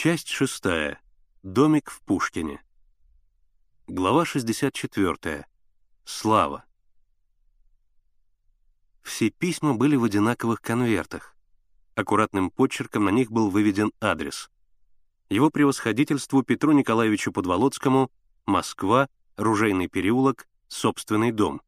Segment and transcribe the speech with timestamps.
[0.00, 1.00] Часть шестая.
[1.42, 2.62] Домик в Пушкине.
[3.88, 5.44] Глава 64.
[6.04, 6.64] Слава.
[9.02, 11.36] Все письма были в одинаковых конвертах.
[11.96, 14.52] Аккуратным почерком на них был выведен адрес.
[15.30, 18.12] Его превосходительству Петру Николаевичу Подволоцкому,
[18.46, 21.60] Москва, Ружейный переулок, собственный дом.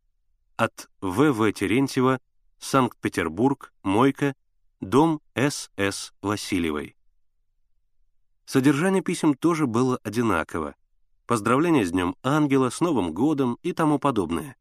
[0.54, 1.52] От В.В.
[1.52, 2.20] Терентьева,
[2.60, 4.36] Санкт-Петербург, Мойка,
[4.80, 6.12] дом С.С.
[6.22, 6.94] Васильевой.
[8.52, 10.74] Содержание писем тоже было одинаково.
[11.28, 14.56] Поздравления с Днем Ангела, с Новым годом и тому подобное.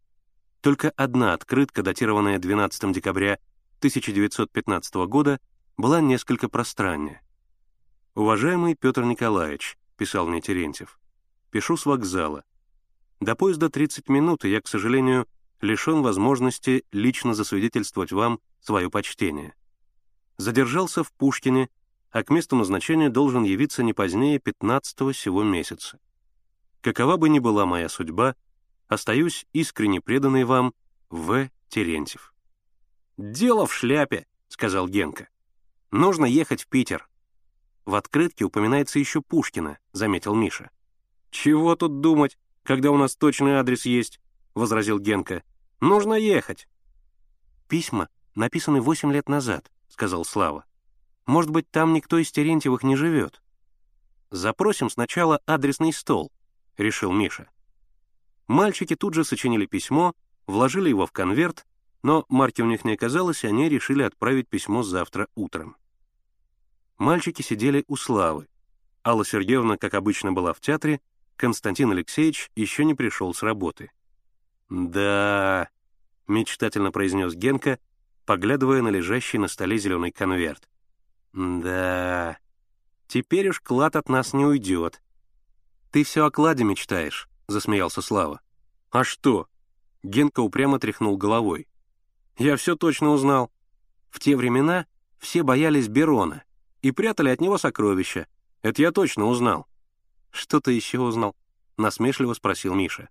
[0.62, 3.40] Только одна открытка, датированная 12 декабря
[3.80, 5.40] 1915 года,
[5.76, 7.24] была несколько пространнее.
[8.14, 11.00] «Уважаемый Петр Николаевич»,— писал мне Терентьев,—
[11.50, 12.44] «пишу с вокзала.
[13.20, 15.26] До поезда 30 минут, и я, к сожалению,
[15.62, 19.56] лишен возможности лично засвидетельствовать вам свое почтение.
[20.38, 21.70] Задержался в Пушкине,
[22.12, 26.00] а к месту назначения должен явиться не позднее 15-го сего месяца.
[26.82, 28.36] Какова бы ни была моя судьба,
[28.90, 30.74] Остаюсь искренне преданный вам
[31.12, 31.50] В.
[31.70, 32.34] Терентьев.
[33.18, 35.30] «Дело в шляпе»,— сказал Генка.
[35.92, 37.08] «Нужно ехать в Питер».
[37.86, 40.72] «В открытке упоминается еще Пушкина»,— заметил Миша.
[41.30, 44.20] «Чего тут думать, когда у нас точный адрес есть?»—
[44.56, 45.44] возразил Генка.
[45.82, 46.68] «Нужно ехать».
[47.68, 50.66] «Письма написаны восемь лет назад»,— сказал Слава.
[51.30, 53.44] «Может быть, там никто из Терентьевых не живет?»
[54.32, 56.32] «Запросим сначала адресный стол»,—
[56.78, 57.52] решил Миша.
[58.48, 60.16] Мальчики тут же сочинили письмо,
[60.48, 61.68] вложили его в конверт,
[62.02, 65.78] но марки у них не оказалось, и они решили отправить письмо завтра утром.
[66.98, 68.48] Мальчики сидели у Славы.
[69.06, 71.00] Алла Сергеевна, как обычно, была в театре,
[71.36, 73.92] Константин Алексеевич еще не пришел с работы.
[74.68, 75.70] «Да...»—
[76.28, 77.78] мечтательно произнес Генка,
[78.26, 80.68] поглядывая на лежащий на столе зеленый конверт.
[81.34, 82.38] «Да...
[83.08, 85.02] Теперь уж клад от нас не уйдет.
[85.92, 88.42] Ты все о кладе мечтаешь,— засмеялся Слава.
[88.92, 89.48] «А что?»—
[90.04, 91.68] Генка упрямо тряхнул головой.
[92.38, 93.52] «Я все точно узнал.
[94.12, 94.86] В те времена
[95.18, 96.44] все боялись Берона
[96.84, 98.28] и прятали от него сокровища.
[98.62, 99.68] Это я точно узнал».
[100.30, 101.36] «Что ты еще узнал?»—
[101.78, 103.10] насмешливо спросил Миша.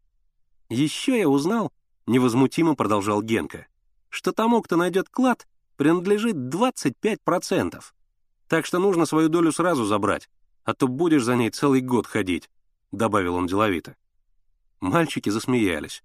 [0.68, 1.72] «Еще я узнал»,—
[2.06, 3.66] невозмутимо продолжал Генка,
[4.08, 7.82] «что тому, кто найдет клад, принадлежит 25%.
[8.48, 10.28] Так что нужно свою долю сразу забрать,
[10.64, 12.50] а то будешь за ней целый год ходить»,—
[12.92, 13.94] добавил он деловито.
[14.80, 16.02] Мальчики засмеялись.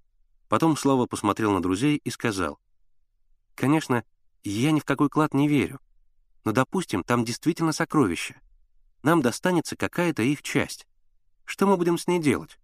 [0.50, 2.60] Потом Слава посмотрел на друзей и сказал.
[3.56, 4.04] «Конечно,
[4.44, 5.80] я ни в какой клад не верю.
[6.44, 8.36] Но, допустим, там действительно сокровища.
[9.04, 10.86] Нам достанется какая-то их часть.
[11.46, 12.60] Что мы будем с ней делать?»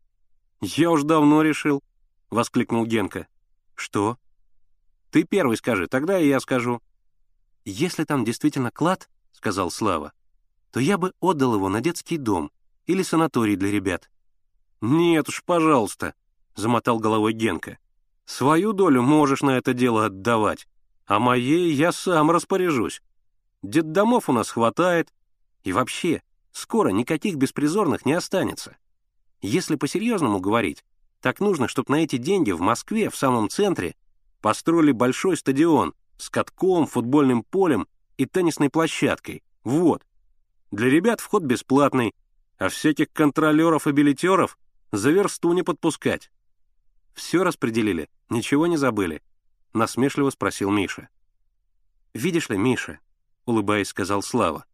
[0.62, 1.82] «Я уж давно решил»,—
[2.30, 3.28] воскликнул Генка.
[3.76, 4.18] «Что?»
[5.10, 6.82] «Ты первый скажи, тогда и я скажу».
[7.64, 10.12] «Если там действительно клад»,— сказал Слава,
[10.72, 12.52] «то я бы отдал его на детский дом
[12.88, 14.10] или санаторий для ребят.
[14.82, 16.14] «Нет уж, пожалуйста»,—
[16.56, 17.78] замотал головой Генка.
[18.26, 20.68] «Свою долю можешь на это дело отдавать,
[21.06, 23.02] а моей я сам распоряжусь.
[23.64, 25.14] Детдомов у нас хватает,
[25.64, 28.76] и вообще, скоро никаких беспризорных не останется.
[29.42, 30.84] Если по-серьезному говорить,
[31.22, 33.96] так нужно, чтобы на эти деньги в Москве, в самом центре,
[34.42, 37.88] построили большой стадион с катком, футбольным полем
[38.20, 39.44] и теннисной площадкой.
[39.64, 40.06] Вот.
[40.72, 42.14] Для ребят вход бесплатный,
[42.58, 44.60] а всяких контролеров и билетеров
[44.92, 46.30] за версту не подпускать.
[47.14, 49.24] Все распределили, ничего не забыли?
[49.72, 51.08] Насмешливо спросил Миша.
[52.14, 53.00] Видишь ли, Миша,
[53.46, 54.66] улыбаясь, сказал Слава.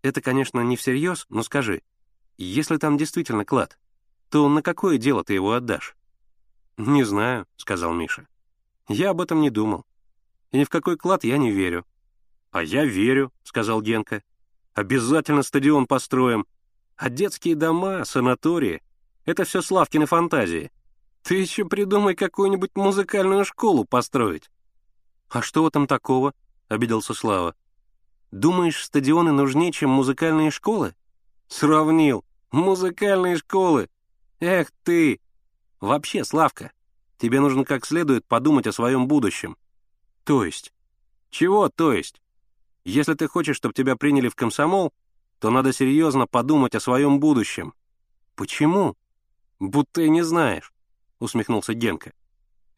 [0.00, 1.82] Это, конечно, не всерьез, но скажи,
[2.38, 3.78] если там действительно клад,
[4.30, 5.96] то на какое дело ты его отдашь?
[6.78, 8.26] Не знаю, сказал Миша.
[8.88, 9.84] Я об этом не думал.
[10.50, 11.84] И ни в какой клад я не верю.
[12.56, 14.22] А я верю, сказал Генка.
[14.72, 16.46] Обязательно стадион построим.
[16.96, 18.82] А детские дома, санатории
[19.26, 20.72] это все Славкины фантазии.
[21.22, 24.50] Ты еще придумай какую-нибудь музыкальную школу построить».
[25.28, 26.32] «А что в этом такого?»—
[26.68, 27.54] обиделся Слава.
[28.30, 30.94] «Думаешь, стадионы нужнее, чем музыкальные школы?»
[31.48, 32.24] «Сравнил.
[32.52, 33.90] Музыкальные школы.
[34.40, 35.20] Эх ты!
[35.80, 36.72] Вообще, Славка,
[37.18, 39.58] тебе нужно как следует подумать о своем будущем».
[40.24, 40.72] «То есть?»
[41.28, 42.22] «Чего то есть?
[42.86, 44.92] Если ты хочешь, чтобы тебя приняли в комсомол,
[45.40, 47.74] то надо серьезно подумать о своем будущем».
[48.36, 48.96] «Почему?»
[49.58, 50.72] «Будто и не знаешь»,—
[51.18, 52.12] усмехнулся Генка.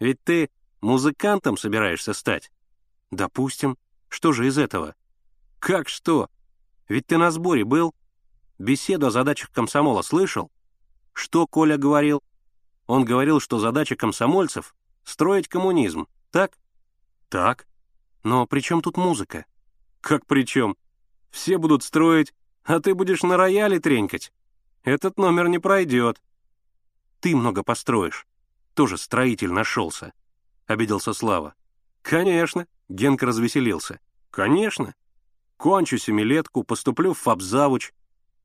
[0.01, 0.49] «Ведь ты
[0.81, 2.51] музыкантом собираешься стать?»
[3.11, 3.77] «Допустим.
[4.09, 4.95] Что же из этого?»
[5.59, 6.31] «Как что?
[6.89, 7.95] Ведь ты на сборе был?
[8.59, 10.51] Беседу о задачах комсомола слышал?
[11.13, 12.23] Что Коля говорил?
[12.87, 14.75] Он говорил, что задача комсомольцев—
[15.05, 16.59] строить коммунизм, так?»
[17.29, 17.67] «Так.
[18.23, 19.45] Но при чем тут музыка?»
[20.00, 20.77] «Как при чем?
[21.31, 22.35] Все будут строить,
[22.65, 24.33] А ты будешь на рояле тренькать?
[24.83, 26.21] Этот номер не пройдет.
[27.21, 28.27] Ты много построишь.
[28.75, 30.12] Тоже строитель нашелся.
[30.67, 31.55] Обиделся Слава.
[32.03, 32.67] Конечно.
[32.89, 34.00] Генка развеселился.
[34.31, 34.95] Конечно.
[35.56, 37.93] Кончу семилетку, поступлю в фабзавуч,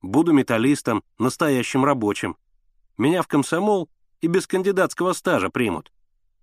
[0.02, 2.38] буду металлистом, настоящим рабочим.
[2.98, 3.90] Меня в комсомол
[4.22, 5.92] и без кандидатского стажа примут.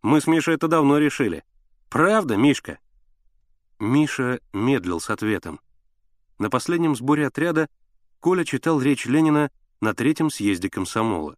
[0.02, 1.44] Мы с Мишей это давно решили.
[1.88, 2.78] Правда, Мишка?»
[3.80, 5.58] Миша медлил с ответом.
[6.38, 7.66] На последнем сборе отряда
[8.20, 9.50] Коля читал речь Ленина
[9.80, 11.36] на третьем съезде комсомола.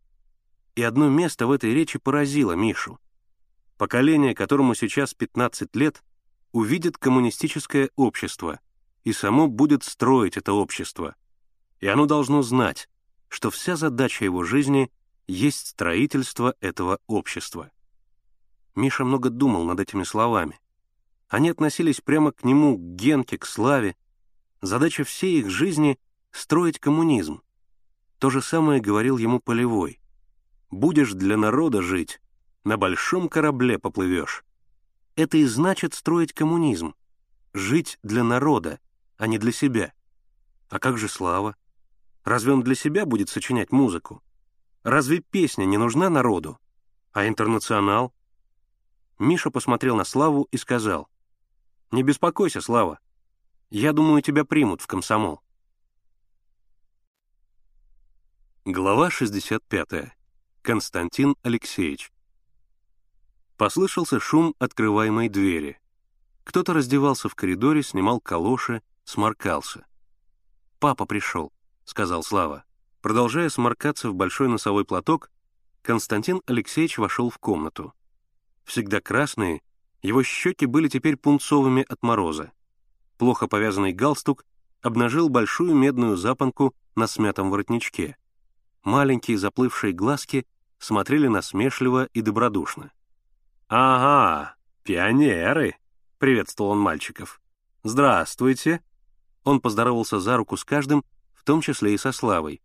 [0.74, 2.98] И одно место в этой речи поразило Мишу.
[3.78, 6.02] Поколение, которому сейчас 15 лет,
[6.50, 8.58] увидит коммунистическое общество
[9.04, 11.14] и само будет строить это общество.
[11.78, 12.88] И оно должно знать,
[13.28, 14.90] что вся задача его жизни
[15.28, 17.70] есть строительство этого общества.
[18.74, 20.58] Миша много думал над этими словами.
[21.32, 23.96] Они относились прямо к нему, к Генке, к Славе.
[24.60, 25.98] Задача всей их жизни—
[26.30, 27.40] строить коммунизм.
[28.18, 29.98] То же самое говорил ему Полевой.
[30.70, 32.20] «Будешь для народа жить,
[32.64, 34.44] на большом корабле поплывешь».
[35.16, 36.94] Это и значит строить коммунизм.
[37.54, 38.78] Жить для народа,
[39.16, 39.94] а не для себя.
[40.68, 41.56] А как же Слава?
[42.24, 44.22] Разве он для себя будет сочинять музыку?
[44.82, 46.58] Разве песня не нужна народу?
[47.12, 48.12] А интернационал?
[49.18, 51.08] Миша посмотрел на Славу и сказал,
[51.92, 52.98] «Не беспокойся, Слава.
[53.68, 55.42] Я думаю, тебя примут в комсомол».
[58.64, 60.10] Глава 65.
[60.62, 62.10] Константин Алексеевич.
[63.58, 65.78] Послышался шум открываемой двери.
[66.44, 69.84] Кто-то раздевался в коридоре, снимал калоши, сморкался.
[70.78, 71.52] «Папа пришел»,—
[71.84, 72.64] сказал Слава.
[73.02, 75.30] Продолжая сморкаться в большой носовой платок,
[75.82, 77.92] Константин Алексеевич вошел в комнату.
[78.64, 79.60] Всегда красные,
[80.02, 82.52] его щеки были теперь пунцовыми от мороза.
[83.18, 84.44] Плохо повязанный галстук
[84.80, 88.16] обнажил большую медную запонку на смятом воротничке.
[88.82, 90.46] Маленькие заплывшие глазки
[90.78, 92.90] смотрели насмешливо и добродушно.
[93.68, 95.76] «Ага, пионеры!»—
[96.18, 97.40] приветствовал он мальчиков.
[97.84, 98.82] «Здравствуйте!»
[99.44, 102.60] Он поздоровался за руку с каждым, в том числе и со Славой.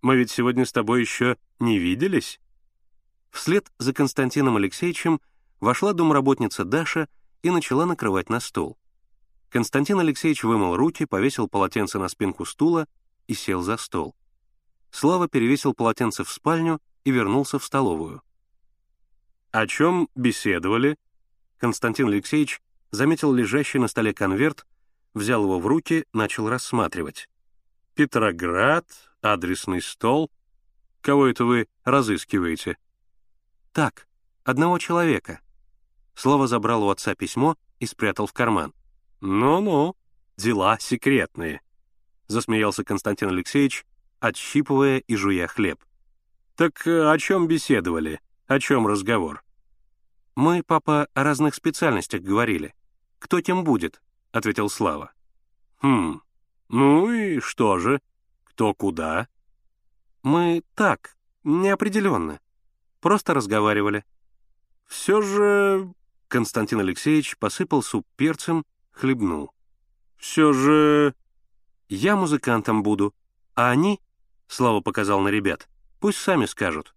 [0.00, 2.40] Мы ведь сегодня с тобой еще не виделись?»
[3.30, 5.20] Вслед за Константином Алексеевичем
[5.60, 7.08] вошла домработница Даша
[7.42, 8.78] и начала накрывать на стол.
[9.50, 12.86] Константин Алексеевич вымыл руки, повесил полотенце на спинку стула
[13.26, 14.14] и сел за стол.
[14.90, 18.22] Слава перевесил полотенце в спальню и вернулся в столовую.
[19.50, 20.96] «О чем беседовали?»
[21.58, 22.60] Константин Алексеевич
[22.90, 24.66] заметил лежащий на столе конверт,
[25.14, 27.28] взял его в руки, начал рассматривать.
[27.94, 28.86] «Петроград,
[29.22, 30.30] адресный стол.
[31.00, 32.76] Кого это вы разыскиваете?»
[33.72, 34.06] «Так,
[34.44, 35.40] одного человека».
[36.18, 38.74] Слово забрал у отца письмо и спрятал в карман.
[39.20, 39.94] «Ну-ну,
[40.36, 41.60] дела секретные»,—
[42.26, 43.86] засмеялся Константин Алексеевич,
[44.18, 45.78] отщипывая и жуя хлеб.
[46.56, 48.20] «Так э, о чем беседовали?
[48.48, 49.44] О чем разговор?»
[50.34, 52.74] «Мы, папа, о разных специальностях говорили.
[53.20, 55.12] Кто кем будет?»— ответил Слава.
[55.82, 56.20] «Хм,
[56.68, 58.00] ну и что же?»
[58.58, 59.28] Кто куда?
[60.24, 62.40] Мы так, неопределенно.
[62.98, 64.04] Просто разговаривали.
[64.84, 65.94] Все же...
[66.28, 69.52] Константин Алексеевич посыпал суп перцем, хлебнул.
[70.16, 71.14] Все же...
[71.88, 73.14] Я музыкантом буду,
[73.54, 73.98] а они,
[74.48, 75.68] Слава показал на ребят,
[76.00, 76.94] пусть сами скажут.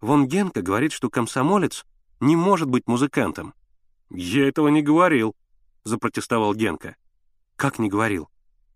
[0.00, 1.84] Вон Генка говорит, что комсомолец
[2.18, 3.54] не может быть музыкантом.
[4.10, 5.36] Я этого не говорил,
[5.84, 6.96] запротестовал Генка.
[7.56, 8.30] Как не говорил?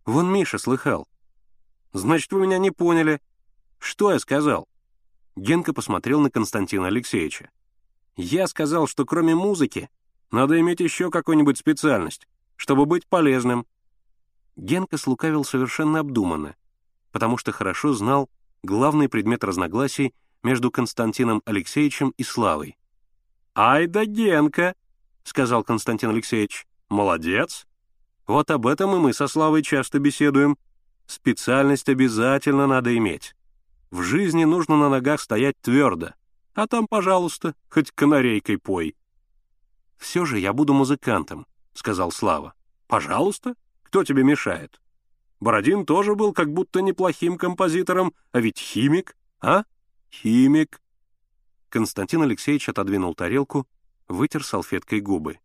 [0.05, 1.09] Вон Миша слыхал.
[1.93, 3.21] Значит, вы меня не поняли.
[3.79, 4.69] Что я сказал?
[5.35, 7.51] Генка посмотрел на Константина Алексеевича.
[8.17, 9.89] Я сказал, что кроме музыки
[10.31, 12.27] надо иметь еще какую-нибудь специальность,
[12.57, 13.67] чтобы быть полезным.
[14.57, 16.57] Генка слукавил совершенно обдуманно,
[17.11, 18.29] потому что хорошо знал
[18.63, 22.77] главный предмет разногласий между Константином Алексеевичем и Славой.
[23.55, 24.75] «Ай да Генка!»—
[25.25, 26.67] сказал Константин Алексеевич.
[26.89, 27.67] «Молодец!
[28.27, 30.57] Вот об этом и мы со Славой часто беседуем.
[31.07, 33.35] Специальность обязательно надо иметь.
[33.91, 36.15] В жизни нужно на ногах стоять твердо,
[36.55, 38.97] а там, пожалуйста, хоть канарейкой пой.
[39.97, 42.55] «Все же я буду музыкантом»,— сказал Слава.
[42.87, 44.81] «Пожалуйста, кто тебе мешает?
[45.41, 49.65] Бородин тоже был как будто неплохим композитором, а ведь химик, а?
[50.11, 50.81] Химик».
[51.69, 53.67] Константин Алексеевич отодвинул тарелку,
[54.09, 55.39] вытер салфеткой губы.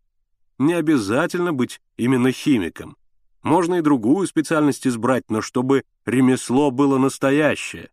[0.57, 2.97] «Не обязательно быть именно химиком.
[3.43, 7.91] Можно и другую специальность избрать, но чтобы ремесло было настоящее.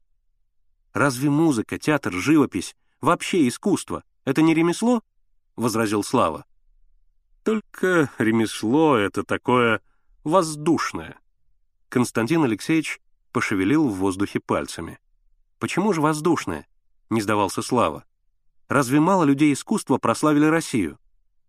[0.95, 2.75] Разве музыка, театр, живопись,
[3.05, 5.03] вообще искусство— это не ремесло?—
[5.57, 6.45] возразил Слава.
[7.45, 9.83] Только ремесло— это такое
[10.25, 11.19] воздушное.
[11.91, 14.99] Константин Алексеевич пошевелил в воздухе пальцами.
[15.59, 16.67] «Почему же воздушное?»—
[17.11, 18.05] не сдавался Слава.
[18.69, 20.99] «Разве мало людей искусства прославили Россию?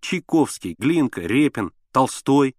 [0.01, 2.55] Чайковский, Глинка, Репин, Толстой».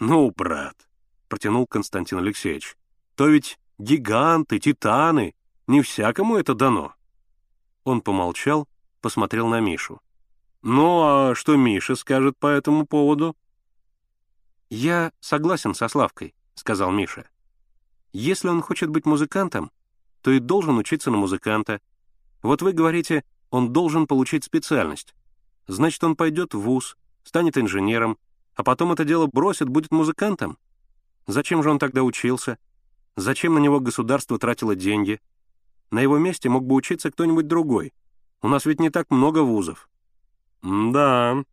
[0.00, 0.88] «Ну, брат»,—
[1.28, 2.76] протянул Константин Алексеевич,
[3.14, 5.34] «то ведь гиганты, титаны,
[5.66, 6.94] не всякому это дано».
[7.86, 8.68] Он помолчал,
[9.00, 10.00] посмотрел на Мишу.
[10.62, 13.36] «Ну, а что Миша скажет по этому поводу?»
[14.68, 17.28] «Я согласен со Славкой»,— сказал Миша.
[18.12, 19.70] «Если он хочет быть музыкантом,
[20.20, 21.80] то и должен учиться на музыканта.
[22.42, 25.14] Вот вы говорите, он должен получить специальность.
[25.68, 28.18] Значит, он пойдет в ВУЗ, станет инженером,
[28.56, 30.58] а потом это дело бросит, будет музыкантом?
[31.28, 32.58] Зачем же он тогда учился?
[33.14, 35.20] Зачем на него государство тратило деньги?
[35.90, 37.92] На его месте мог бы учиться кто-нибудь другой.
[38.42, 39.88] У нас ведь не так много вузов».
[40.62, 41.44] «Да»,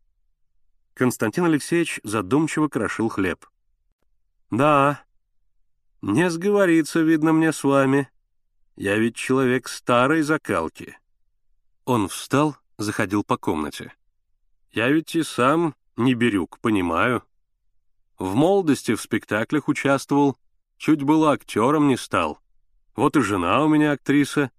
[0.93, 3.47] Константин Алексеевич задумчиво крошил хлеб.
[4.51, 5.03] «Да,
[6.01, 8.09] не сговорится, видно мне с вами.
[8.75, 10.97] Я ведь человек старой закалки».
[11.85, 13.93] Он встал, заходил по комнате.
[14.71, 17.23] «Я ведь и сам не берюк, понимаю.
[18.19, 20.37] В молодости в спектаклях участвовал,
[20.77, 22.39] чуть было актером не стал.
[22.95, 24.51] Вот и жена у меня актриса.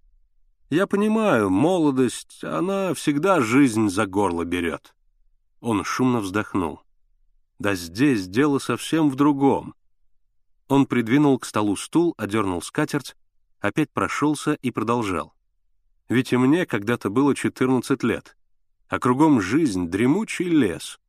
[0.69, 4.93] Я понимаю, молодость, она всегда жизнь за горло берет.
[5.61, 6.81] Он шумно вздохнул.
[7.57, 9.73] «Да здесь дело совсем в другом».
[10.67, 13.15] Он придвинул к столу стул, одернул скатерть,
[13.59, 15.33] опять прошелся и продолжал.
[16.09, 18.35] «Ведь и мне когда-то было 14 лет,
[18.89, 20.99] а кругом жизнь, дремучий лес.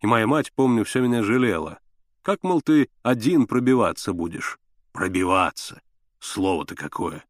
[0.00, 1.80] И моя мать, помню, все меня жалела.
[2.22, 4.58] Как, мол, ты один пробиваться будешь?
[4.92, 5.82] Пробиваться!
[6.20, 7.24] Слово-то какое!»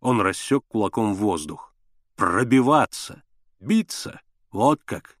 [0.00, 1.74] Он рассек кулаком воздух.
[2.16, 3.22] «Пробиваться!
[3.60, 4.20] Биться!
[4.50, 5.18] Вот как!»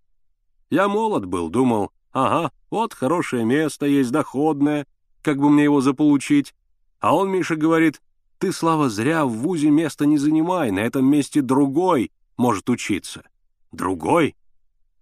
[0.70, 4.86] Я молод был, думал, ага, вот хорошее место есть, доходное,
[5.22, 6.54] как бы мне его заполучить.
[6.98, 8.02] А он, Миша, говорит,
[8.38, 13.22] ты, Слава, зря в ВУЗе место не занимай, на этом месте другой может учиться.
[13.70, 14.34] Другой?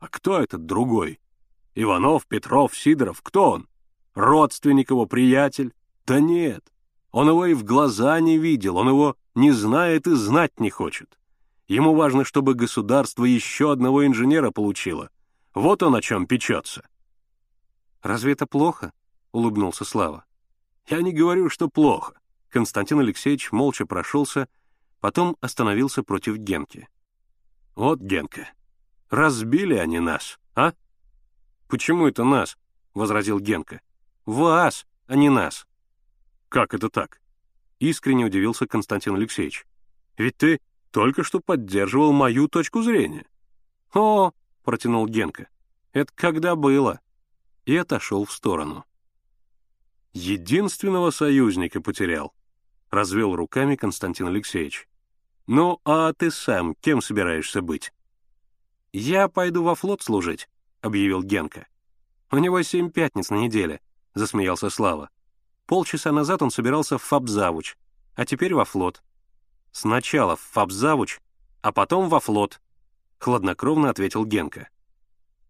[0.00, 1.18] А кто этот другой?
[1.74, 3.68] Иванов, Петров, Сидоров, кто он?
[4.14, 5.72] Родственник его, приятель?
[6.06, 6.62] Да нет,
[7.14, 11.16] он его и в глаза не видел, он его не знает и знать не хочет.
[11.68, 15.10] Ему важно, чтобы государство еще одного инженера получило,
[15.54, 16.84] вот он о чем печется».
[18.02, 18.92] «Разве это плохо?»—
[19.32, 20.24] улыбнулся Слава.
[20.88, 22.14] «Я не говорю, что плохо».
[22.48, 24.48] Константин Алексеевич молча прошелся,
[24.98, 26.88] потом остановился против Генки.
[27.76, 28.48] «Вот, Генка,
[29.08, 30.72] разбили они нас, а?»
[31.68, 32.58] «Почему это нас?»—
[32.92, 33.80] возразил Генка.
[34.26, 35.64] «Вас, а не нас».
[36.54, 37.20] «Как это так?»—
[37.80, 39.66] искренне удивился Константин Алексеевич.
[40.16, 40.60] «Ведь ты
[40.92, 43.26] только что поддерживал мою точку зрения».
[43.92, 44.30] «О,—
[44.62, 45.48] протянул Генка.
[45.92, 47.00] «Это когда было?»
[47.64, 48.84] И отошел в сторону.
[50.12, 52.32] «Единственного союзника потерял»,—
[52.90, 54.86] развел руками Константин Алексеевич.
[55.48, 57.92] «Ну, а ты сам кем собираешься быть?»
[58.92, 60.48] «Я пойду во флот служить»,—
[60.82, 61.66] объявил Генка.
[62.30, 63.80] «У него семь пятниц на неделе»,—
[64.14, 65.10] засмеялся Слава.
[65.66, 67.76] «Полчаса назад он собирался в Фабзавуч,
[68.14, 69.02] а теперь во флот.
[69.72, 71.20] Сначала в Фабзавуч,
[71.62, 72.60] а потом во флот»,—
[73.18, 74.68] хладнокровно ответил Генка.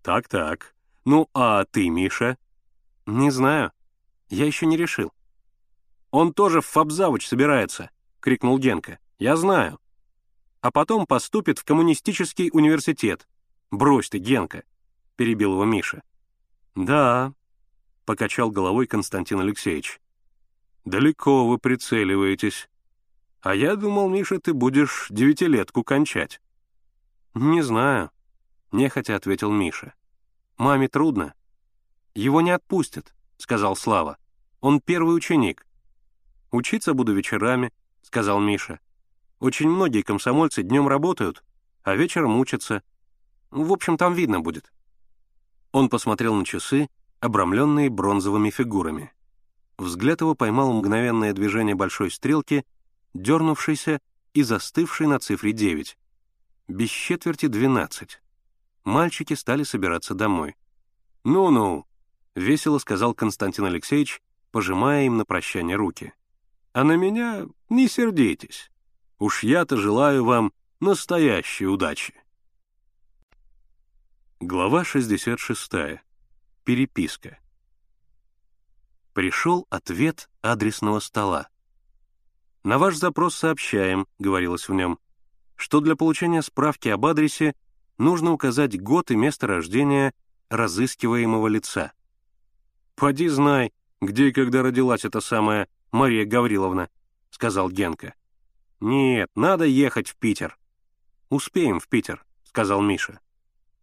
[0.02, 0.75] «Так-так.
[1.04, 2.38] Ну, а ты, Миша?»
[3.06, 3.73] «Не знаю.
[4.28, 5.12] Я еще не решил».
[6.11, 7.90] «Он тоже в Фабзавуч собирается»,—
[8.21, 8.99] крикнул Генка.
[9.18, 9.80] «Я знаю».
[10.61, 13.26] «А потом поступит в коммунистический университет».
[13.71, 14.62] «Брось ты, Генка»,—
[15.16, 16.02] перебил его Миша.
[16.75, 17.35] «Да»,—
[18.04, 20.00] покачал головой Константин Алексеевич.
[20.85, 22.69] «Далеко вы прицеливаетесь.
[23.41, 26.41] А я думал, Миша, ты будешь девятилетку кончать».
[27.35, 28.11] «Не знаю»,—
[28.73, 29.95] нехотя ответил Миша.
[30.57, 31.35] «Маме трудно».
[32.14, 34.19] «Его не отпустят»,— сказал Слава.
[34.61, 35.67] «Он первый ученик».
[36.50, 37.73] «Учиться буду вечерами»,—
[38.03, 38.79] сказал Миша.
[39.41, 41.43] «Очень многие комсомольцы днем работают,
[41.83, 42.83] а вечером учатся.
[43.50, 44.73] В общем, там видно будет».
[45.73, 46.88] Он посмотрел на часы,
[47.19, 49.12] обрамленные бронзовыми фигурами.
[49.78, 52.64] Взгляд его поймал мгновенное движение большой стрелки,
[53.12, 54.00] дернувшейся
[54.33, 55.97] и застывшей на цифре 9
[56.69, 58.23] без четверти двенадцать.
[58.85, 60.57] Мальчики стали собираться домой.
[61.25, 61.87] «Ну-ну»,—
[62.35, 66.12] весело сказал Константин Алексеевич, пожимая им на прощание руки.
[66.73, 68.71] «А на меня не сердитесь.
[69.19, 72.14] Уж я-то желаю вам настоящей удачи».
[74.40, 76.00] Глава 66.
[76.64, 77.38] Переписка.
[79.14, 81.49] Пришел ответ адресного стола.
[82.64, 84.99] «На ваш запрос сообщаем»,— говорилось в нем,
[85.54, 87.54] что для получения справки об адресе
[87.97, 90.12] нужно указать год и место рождения
[90.49, 91.92] разыскиваемого лица.
[92.97, 96.90] «Поди знай, где и когда родилась эта самая Мария Гавриловна»,
[97.30, 98.14] сказал Генка.
[98.80, 100.59] «Нет, надо ехать в Питер».
[101.28, 103.21] «Успеем в Питер»,— сказал Миша.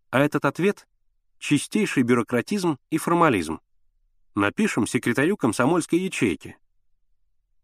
[0.10, 0.90] А этот ответ—
[1.40, 3.62] чистейший бюрократизм и формализм.
[4.36, 6.58] Напишем секретарю комсомольской ячейки.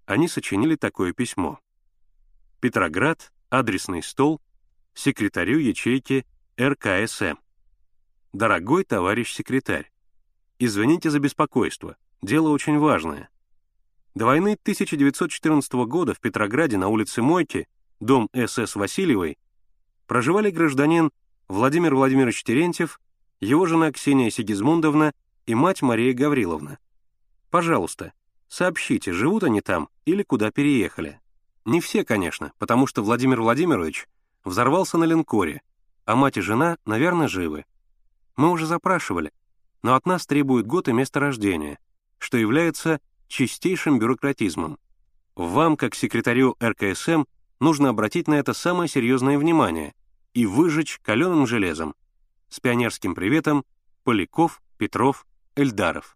[0.06, 1.60] Они сочинили такое письмо.
[2.60, 4.42] Петроград, адресный стол,
[4.94, 6.26] секретарю ячейки
[6.60, 7.36] РКСМ.
[8.34, 9.92] Дорогой товарищ секретарь,
[10.60, 13.30] извините за беспокойство, дело очень важное.
[14.14, 17.70] До войны 1914 года в Петрограде на улице Мойки,
[18.02, 19.38] дом СС Васильевой,
[20.06, 21.12] проживали гражданин
[21.48, 23.00] Владимир Владимирович Терентьев,
[23.40, 25.14] его жена Ксения Сигизмундовна
[25.48, 26.78] и мать Мария Гавриловна.
[27.50, 28.14] Пожалуйста,
[28.50, 31.20] сообщите, живут они там или куда переехали.
[31.66, 34.08] Не все, конечно, потому что Владимир Владимирович
[34.44, 35.62] взорвался на линкоре,
[36.06, 37.66] а мать и жена, наверное, живы.
[38.36, 39.32] Мы уже запрашивали,
[39.82, 41.80] но от нас требуют год и место рождения,
[42.18, 44.78] что является чистейшим бюрократизмом.
[45.36, 47.24] Вам, как секретарю РКСМ,
[47.60, 49.94] нужно обратить на это самое серьезное внимание
[50.34, 51.96] и выжечь каленым железом.
[52.50, 53.66] С пионерским приветом
[54.04, 55.26] Поляков, Петров,
[55.58, 56.16] Эльдаров.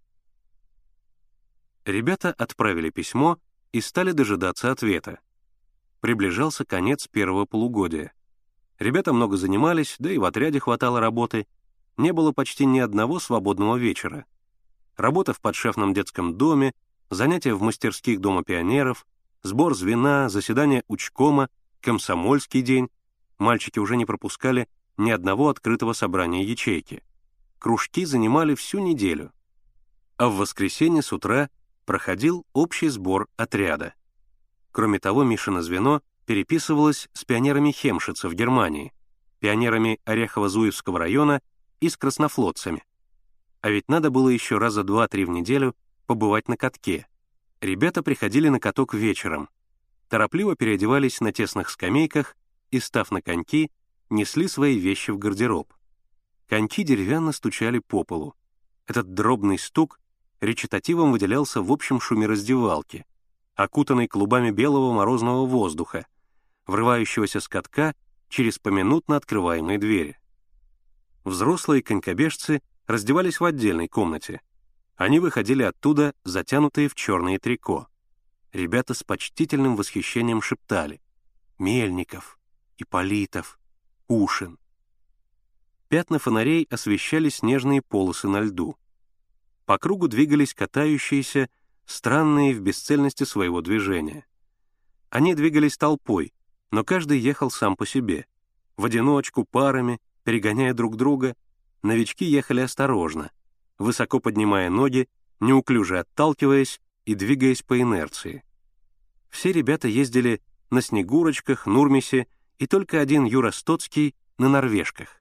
[1.84, 3.40] Ребята отправили письмо
[3.72, 5.20] и стали дожидаться ответа.
[6.00, 8.14] Приближался конец первого полугодия.
[8.78, 11.48] Ребята много занимались, да и в отряде хватало работы.
[11.98, 14.26] Не было почти ни одного свободного вечера.
[14.96, 16.74] Работа в подшефном детском доме,
[17.10, 19.08] занятия в мастерских Дома пионеров,
[19.42, 22.90] сбор звена, заседание учкома, комсомольский день.
[23.40, 24.68] Мальчики уже не пропускали
[24.98, 27.02] ни одного открытого собрания ячейки.
[27.62, 29.32] Кружки занимали всю неделю.
[30.18, 31.48] А в воскресенье с утра
[31.86, 33.94] проходил общий сбор отряда.
[34.72, 38.92] Кроме того, Мишина звено переписывалась с пионерами Хемшица в Германии,
[39.38, 41.40] пионерами Орехово-Зуевского района
[41.82, 42.84] и с краснофлотцами.
[43.62, 45.76] А ведь надо было еще раза два-три в неделю
[46.08, 47.06] побывать на катке.
[47.62, 49.50] Ребята приходили на каток вечером,
[50.10, 52.36] торопливо переодевались на тесных скамейках
[52.72, 53.70] и, став на коньки,
[54.10, 55.72] несли свои вещи в гардероб.
[56.52, 58.36] Коньки деревянно стучали по полу.
[58.86, 60.02] Этот дробный стук
[60.42, 63.06] речитативом выделялся в общем шуме раздевалки,
[63.56, 66.06] окутанной клубами белого морозного воздуха,
[66.68, 67.96] врывающегося с катка
[68.28, 70.20] через поминутно открываемые двери.
[71.24, 74.42] Взрослые конькобежцы раздевались в отдельной комнате.
[74.98, 77.88] Они выходили оттуда, затянутые в черные трико.
[78.52, 81.02] Ребята с почтительным восхищением шептали
[81.58, 82.38] «Мельников,
[82.78, 83.58] Иполитов,
[84.10, 84.58] Ушин».
[85.92, 88.78] Пятна фонарей освещали снежные полосы на льду.
[89.66, 91.50] По кругу двигались катающиеся,
[91.86, 94.26] странные в бесцельности своего движения.
[95.10, 96.34] Они двигались толпой,
[96.72, 98.26] но каждый ехал сам по себе.
[98.78, 101.36] В одиночку, парами, перегоняя друг друга,
[101.84, 103.30] новички ехали осторожно,
[103.78, 105.10] высоко поднимая ноги,
[105.42, 108.46] неуклюже отталкиваясь и двигаясь по инерции.
[109.30, 112.28] Все ребята ездили на Снегурочках, Нурмисе
[112.60, 115.21] и только один Юра Стоцкий на Норвежках.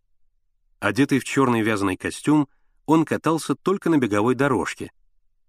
[0.81, 2.49] Одетый в черный вязаный костюм,
[2.87, 4.91] он катался только на беговой дорожке.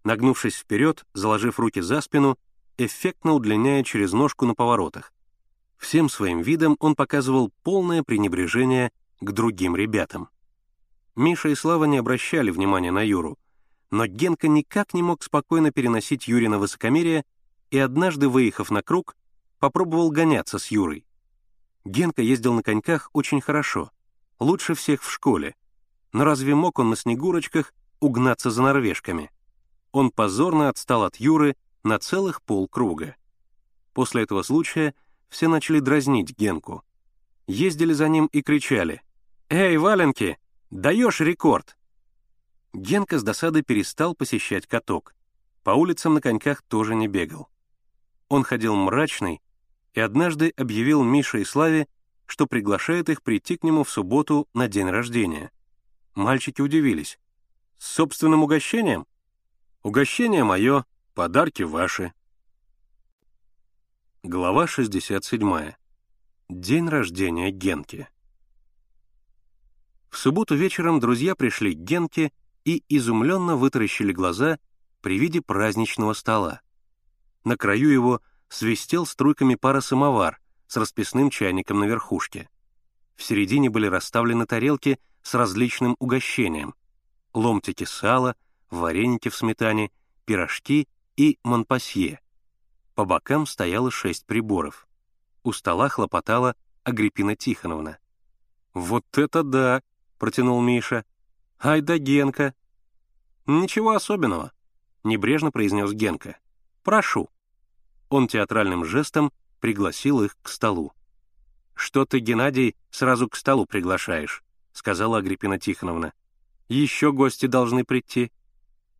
[0.03, 2.37] Нагнувшись вперед, заложив руки за спину,
[2.77, 5.13] эффектно удлиняя через ножку на поворотах.
[5.77, 8.91] Всем своим видом он показывал полное пренебрежение
[9.21, 10.29] к другим ребятам.
[11.15, 13.39] Миша и Слава не обращали внимания на Юру,
[13.89, 17.23] но Генка никак не мог спокойно переносить Юрина высокомерие
[17.69, 19.15] и однажды, выехав на круг,
[19.59, 21.05] попробовал гоняться с Юрой.
[21.85, 23.91] Генка ездил на коньках очень хорошо,
[24.41, 25.55] лучше всех в школе,
[26.11, 29.31] но разве мог он на снегурочках угнаться за норвежками?
[29.91, 33.15] Он позорно отстал от Юры на целых полкруга.
[33.93, 34.95] После этого случая
[35.29, 36.83] все начали дразнить Генку.
[37.47, 39.01] Ездили за ним и кричали
[39.49, 40.37] «Эй, валенки,
[40.69, 41.77] даешь рекорд!»
[42.73, 45.13] Генка с досады перестал посещать каток.
[45.63, 47.49] По улицам на коньках тоже не бегал.
[48.27, 49.41] Он ходил мрачный
[49.93, 51.87] и однажды объявил Мише и Славе,
[52.31, 55.51] что приглашает их прийти к нему в субботу на день рождения.
[56.15, 57.19] Мальчики удивились.
[57.77, 59.05] «С собственным угощением?»
[59.83, 62.13] «Угощение мое, подарки ваши»,
[64.23, 65.73] Глава 67.
[66.47, 68.07] День рождения Генки.
[70.09, 72.31] В субботу вечером друзья пришли к Генке
[72.63, 74.57] и изумленно вытаращили глаза
[75.01, 76.61] при виде праздничного стола.
[77.43, 80.40] На краю его свистел струйками пара самовар
[80.71, 82.49] с расписным чайником на верхушке.
[83.15, 86.73] В середине были расставлены тарелки с различным угощением.
[87.33, 88.35] Ломтики сала,
[88.69, 89.91] вареники в сметане,
[90.25, 92.19] пирожки и монпасье—
[92.95, 94.87] по бокам стояло шесть приборов.
[95.43, 97.97] У стола хлопотала Агриппина Тихоновна.
[98.73, 99.81] «Вот это да!»—
[100.19, 101.05] протянул Миша.
[101.59, 102.53] «Ай да Генка!»
[103.47, 104.51] «Ничего особенного»,—
[105.03, 106.37] небрежно произнес Генка.
[106.83, 107.29] «Прошу».
[108.09, 109.31] Он театральным жестом
[109.61, 110.91] пригласил их к столу.
[111.73, 114.43] «Что ты, Геннадий, сразу к столу приглашаешь?»—
[114.73, 116.13] сказала Агриппина Тихоновна.
[116.67, 118.31] «Еще гости должны прийти».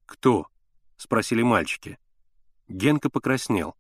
[0.06, 0.48] «Кто?»—
[0.98, 1.98] спросили мальчики.
[2.70, 3.76] Генка покраснел.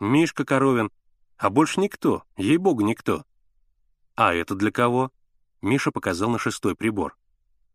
[0.00, 0.90] «Мишка Коровин.
[1.36, 3.24] А больше никто, ей-богу, никто».
[4.14, 5.12] «А это для кого?»
[5.60, 7.16] Миша показал на шестой прибор.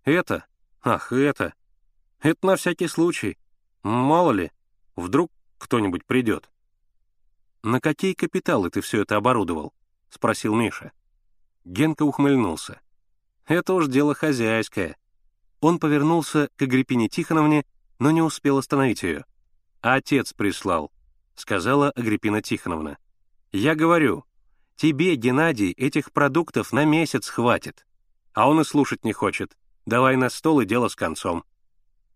[0.05, 0.45] «Это?
[0.81, 1.53] Ах, это.
[2.21, 3.37] Это на всякий случай.
[3.83, 4.51] Мало ли,
[4.95, 6.52] вдруг кто-нибудь придет».
[7.63, 9.73] «На какие капиталы ты все это оборудовал?»—
[10.09, 10.91] спросил Миша.
[11.63, 12.81] Генка ухмыльнулся.
[13.47, 14.97] «Это уж дело хозяйское».
[15.61, 17.65] Он повернулся к Агриппине Тихоновне,
[17.99, 19.25] но не успел остановить ее.
[19.79, 20.91] «Отец прислал»,—
[21.35, 22.97] сказала Агриппина Тихоновна.
[23.53, 24.25] «Я говорю,
[24.75, 27.85] тебе, Геннадий, этих продуктов на месяц хватит.
[28.33, 29.57] А он и слушать не хочет.
[29.85, 31.45] Давай на стол и дело с концом».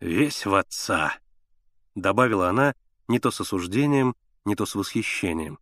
[0.01, 1.17] «Весь в отца»,—
[1.95, 2.75] добавила она
[3.07, 4.13] не то с осуждением,
[4.47, 5.59] не то с восхищением.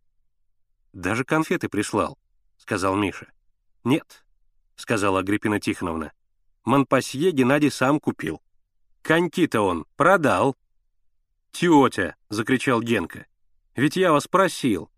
[0.92, 2.16] «Даже конфеты прислал»,—
[2.56, 3.30] сказал Миша.
[3.84, 4.24] «Нет»,—
[4.76, 6.12] сказала Агриппина Тихоновна.
[6.64, 8.40] «Монпасье Геннадий сам купил.
[9.02, 10.56] Коньки-то он продал».
[11.52, 13.26] «Тетя!»— закричал Генка.
[13.74, 14.90] «Ведь я вас просил».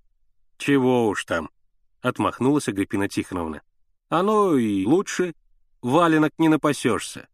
[0.57, 1.51] «Чего уж там?»—
[2.01, 3.62] отмахнулась Агриппина Тихоновна.
[4.09, 5.35] «Оно и лучше.
[5.83, 7.29] Валенок не напасешься».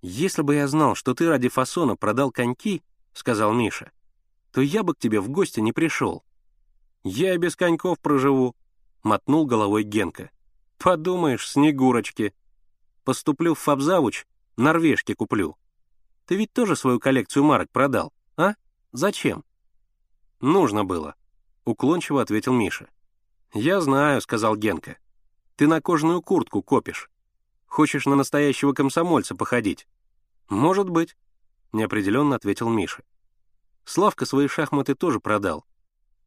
[0.00, 3.92] «Если бы я знал, что ты ради фасона продал коньки,— сказал Миша,
[4.52, 6.22] то я бы к тебе в гости не пришел.
[7.02, 8.54] Я и без коньков проживу,—
[9.02, 10.30] мотнул головой Генка.
[10.78, 12.34] Подумаешь, снегурочки.
[13.04, 15.56] Поступлю в Фабзавуч, норвежки куплю.
[16.26, 18.54] Ты ведь тоже свою коллекцию марок продал, а?
[18.92, 19.44] Зачем?
[20.40, 21.14] Нужно было,—
[21.64, 22.88] уклончиво ответил Миша.
[23.54, 24.98] Я знаю,— сказал Генка.
[25.56, 27.10] Ты на кожаную куртку копишь.
[27.66, 29.86] Хочешь на настоящего комсомольца походить?
[30.48, 31.16] Может быть,—
[31.72, 33.02] неопределенно ответил Миша.
[33.84, 35.66] Славка свои шахматы тоже продал.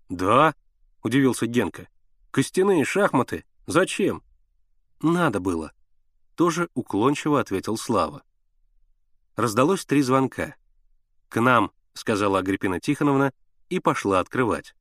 [0.09, 0.55] «Да?»—
[1.03, 1.87] удивился Генка.
[2.31, 3.45] «Костяные шахматы?
[3.65, 4.23] Зачем?»
[5.01, 5.71] «Надо было»,—
[6.35, 8.23] тоже уклончиво ответил Слава.
[9.35, 10.55] Раздалось три звонка.
[11.29, 13.33] «К нам»,— сказала Агриппина Тихоновна,
[13.69, 14.75] и пошла открывать.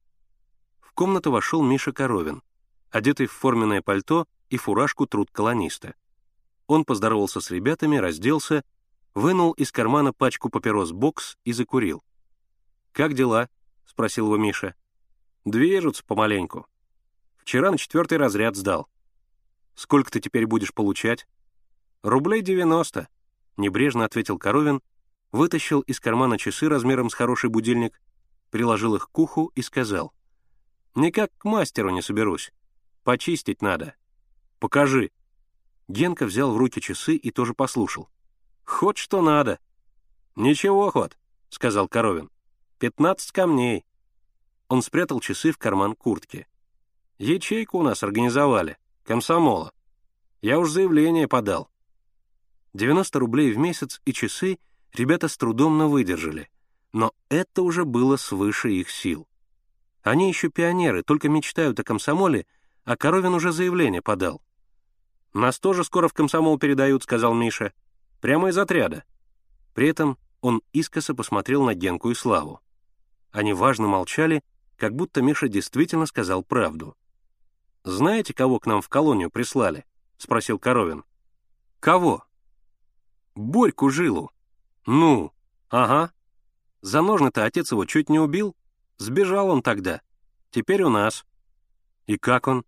[0.80, 2.42] В комнату вошел Миша Коровин,
[2.90, 5.94] одетый в форменное пальто и фуражку труд колониста.
[6.66, 8.64] Он поздоровался с ребятами, разделся,
[9.14, 12.02] вынул из кармана пачку папирос «Бокс» и закурил.
[12.94, 13.48] «Как дела?»—
[13.86, 14.76] спросил его Миша.
[15.44, 16.68] «Движутся помаленьку.
[17.38, 18.88] Вчера на четвертый разряд сдал.
[19.74, 21.26] Сколько ты теперь будешь получать?»
[22.02, 23.08] «Рублей девяносто»,—
[23.56, 24.80] небрежно ответил Коровин,
[25.32, 28.00] вытащил из кармана часы размером с хороший будильник,
[28.50, 30.14] приложил их к уху и сказал.
[30.94, 32.52] «Никак к мастеру не соберусь.
[33.02, 33.96] Почистить надо.
[34.60, 35.10] Покажи».
[35.88, 38.08] Генка взял в руки часы и тоже послушал.
[38.64, 39.58] «Хоть что надо».
[40.36, 42.30] «Ничего, ход»,— сказал Коровин.
[42.84, 43.82] Пятнадцать камней».
[44.68, 46.46] Он спрятал часы в карман куртки.
[47.16, 48.76] «Ячейку у нас организовали.
[49.04, 49.72] Комсомола.
[50.42, 51.70] Я уж заявление подал».
[52.74, 54.58] 90 рублей в месяц и часы
[54.92, 56.50] ребята с трудом на выдержали,
[56.92, 59.26] но это уже было свыше их сил.
[60.02, 62.44] Они еще пионеры, только мечтают о комсомоле,
[62.84, 64.42] а Коровин уже заявление подал.
[65.32, 67.72] «Нас тоже скоро в комсомол передают»,— сказал Миша.
[68.20, 69.04] «Прямо из отряда».
[69.72, 72.60] При этом он искоса посмотрел на Генку и Славу.
[73.34, 74.44] Они важно молчали,
[74.76, 76.96] как будто Миша действительно сказал правду.
[77.82, 79.84] «Знаете, кого к нам в колонию прислали?»—
[80.18, 81.02] спросил Коровин.
[81.80, 82.24] «Кого?»
[83.34, 84.30] «Борьку Жилу».
[84.86, 85.32] «Ну,
[85.68, 86.12] ага.
[86.80, 88.54] За ножны-то отец его чуть не убил.
[88.98, 90.00] Сбежал он тогда.
[90.52, 91.26] Теперь у нас».
[92.06, 92.64] «И как он?»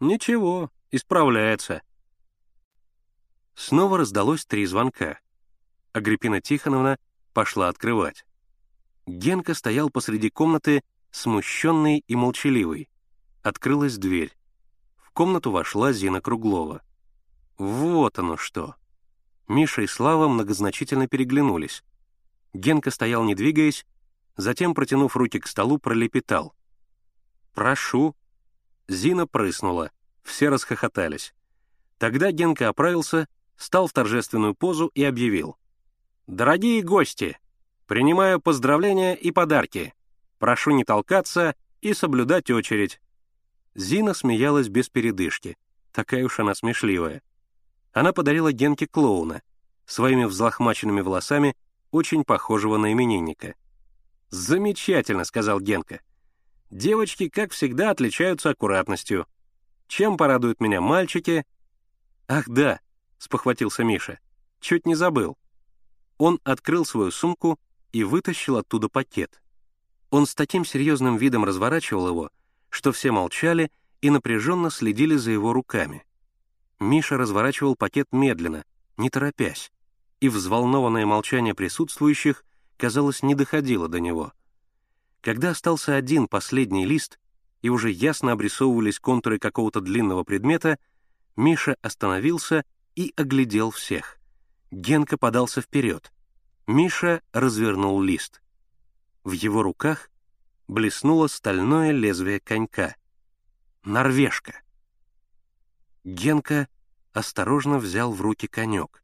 [0.00, 1.82] «Ничего, исправляется».
[3.54, 5.18] Снова раздалось три звонка.
[5.92, 6.98] Агриппина Тихоновна
[7.34, 8.24] пошла открывать.
[9.08, 12.90] Генка стоял посреди комнаты, смущенный и молчаливый.
[13.42, 14.36] Открылась дверь.
[14.98, 16.82] В комнату вошла Зина Круглова.
[17.56, 18.74] Вот оно что.
[19.48, 21.82] Миша и Слава многозначительно переглянулись.
[22.52, 23.86] Генка стоял, не двигаясь,
[24.36, 26.54] затем, протянув руки к столу, пролепетал.
[27.54, 28.14] «Прошу».
[28.88, 29.90] Зина прыснула.
[30.22, 31.34] Все расхохотались.
[31.96, 35.56] Тогда Генка оправился, стал в торжественную позу и объявил.
[36.26, 37.38] «Дорогие гости,
[37.88, 39.94] Принимаю поздравления и подарки.
[40.38, 43.00] Прошу не толкаться и соблюдать очередь».
[43.74, 45.56] Зина смеялась без передышки.
[45.92, 47.22] Такая уж она смешливая.
[47.92, 49.40] Она подарила Генке клоуна,
[49.86, 51.56] своими взлохмаченными волосами,
[51.90, 53.54] очень похожего на именинника.
[54.28, 56.02] «Замечательно»,— сказал Генка.
[56.70, 59.26] «Девочки, как всегда, отличаются аккуратностью.
[59.86, 61.46] Чем порадуют меня мальчики?»
[62.26, 62.80] «Ах, да»,—
[63.18, 64.18] спохватился Миша.
[64.60, 65.38] «Чуть не забыл».
[66.18, 67.58] Он открыл свою сумку
[67.92, 69.42] и вытащил оттуда пакет.
[70.10, 72.30] Он с таким серьезным видом разворачивал его,
[72.70, 73.70] что все молчали
[74.00, 76.04] и напряженно следили за его руками.
[76.80, 78.64] Миша разворачивал пакет медленно,
[78.96, 79.72] не торопясь,
[80.20, 82.44] и взволнованное молчание присутствующих,
[82.76, 84.32] казалось, не доходило до него.
[85.20, 87.18] Когда остался один последний лист,
[87.60, 90.78] и уже ясно обрисовывались контуры какого-то длинного предмета,
[91.36, 94.18] Миша остановился и оглядел всех.
[94.70, 96.12] Генка подался вперед.
[96.68, 98.42] Миша развернул лист.
[99.24, 100.10] В его руках
[100.68, 102.94] блеснуло стальное лезвие конька.
[103.84, 104.60] Норвежка.
[106.04, 106.68] Генка
[107.14, 109.02] осторожно взял в руки конек.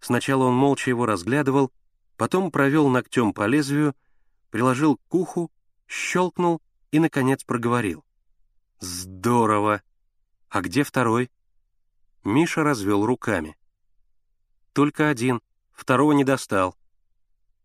[0.00, 1.72] Сначала он молча его разглядывал,
[2.18, 3.96] потом провел ногтем по лезвию,
[4.50, 5.50] приложил к уху,
[5.86, 8.04] щелкнул и, наконец, проговорил.
[8.80, 9.80] «Здорово!
[10.50, 11.30] А где второй?»
[12.22, 13.56] Миша развел руками.
[14.74, 15.40] «Только один,
[15.72, 16.76] второго не достал».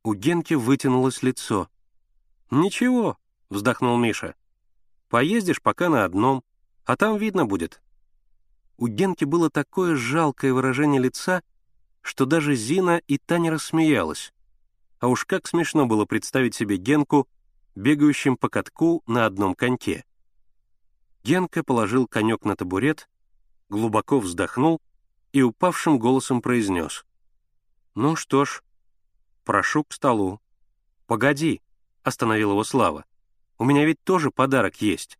[0.04, 1.70] У Генки вытянулось лицо.
[2.50, 3.18] «Ничего»,—
[3.50, 4.36] вздохнул Миша.
[5.10, 6.44] «Поездишь пока на одном,
[6.86, 7.82] а там видно будет».
[8.78, 11.42] У Генки было такое жалкое выражение лица,
[12.02, 14.34] что даже Зина и Таня рассмеялась.
[15.00, 17.28] А уж как смешно было представить себе Генку,
[17.76, 20.06] бегающим по катку на одном коньке.
[21.24, 23.10] Генка положил конек на табурет,
[23.70, 24.82] глубоко вздохнул
[25.34, 27.06] и упавшим голосом произнес.
[27.96, 28.64] «Ну что ж,
[29.48, 30.42] прошу к столу».
[31.06, 31.62] «Погоди»,—
[32.04, 33.06] остановил его Слава.
[33.58, 35.18] «У меня ведь тоже подарок есть».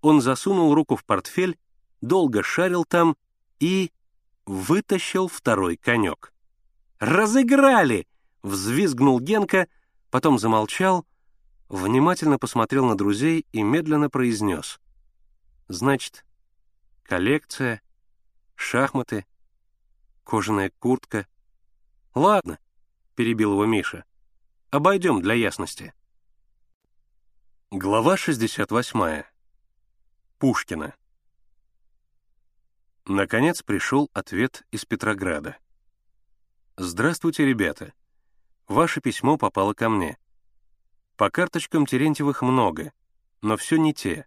[0.00, 1.58] Он засунул руку в портфель,
[2.00, 3.18] долго шарил там
[3.58, 3.92] и
[4.46, 6.32] вытащил второй конек.
[7.00, 8.08] «Разыграли!»—
[8.42, 9.68] взвизгнул Генка,
[10.10, 11.06] потом замолчал,
[11.68, 14.80] внимательно посмотрел на друзей и медленно произнес.
[15.68, 16.24] «Значит,
[17.02, 17.82] коллекция,
[18.54, 19.26] шахматы,
[20.24, 21.26] кожаная куртка.
[22.14, 22.58] Ладно,—
[23.20, 24.06] перебил его Миша,—
[24.70, 25.92] обойдем для ясности».
[27.70, 29.24] Глава 68.
[30.38, 30.94] Пушкина.
[33.04, 35.58] Наконец пришел ответ из Петрограда.
[36.78, 37.92] «Здравствуйте, ребята.
[38.68, 40.16] Ваше письмо попало ко мне.
[41.18, 42.90] По карточкам Терентьевых много,
[43.42, 44.26] но все не те.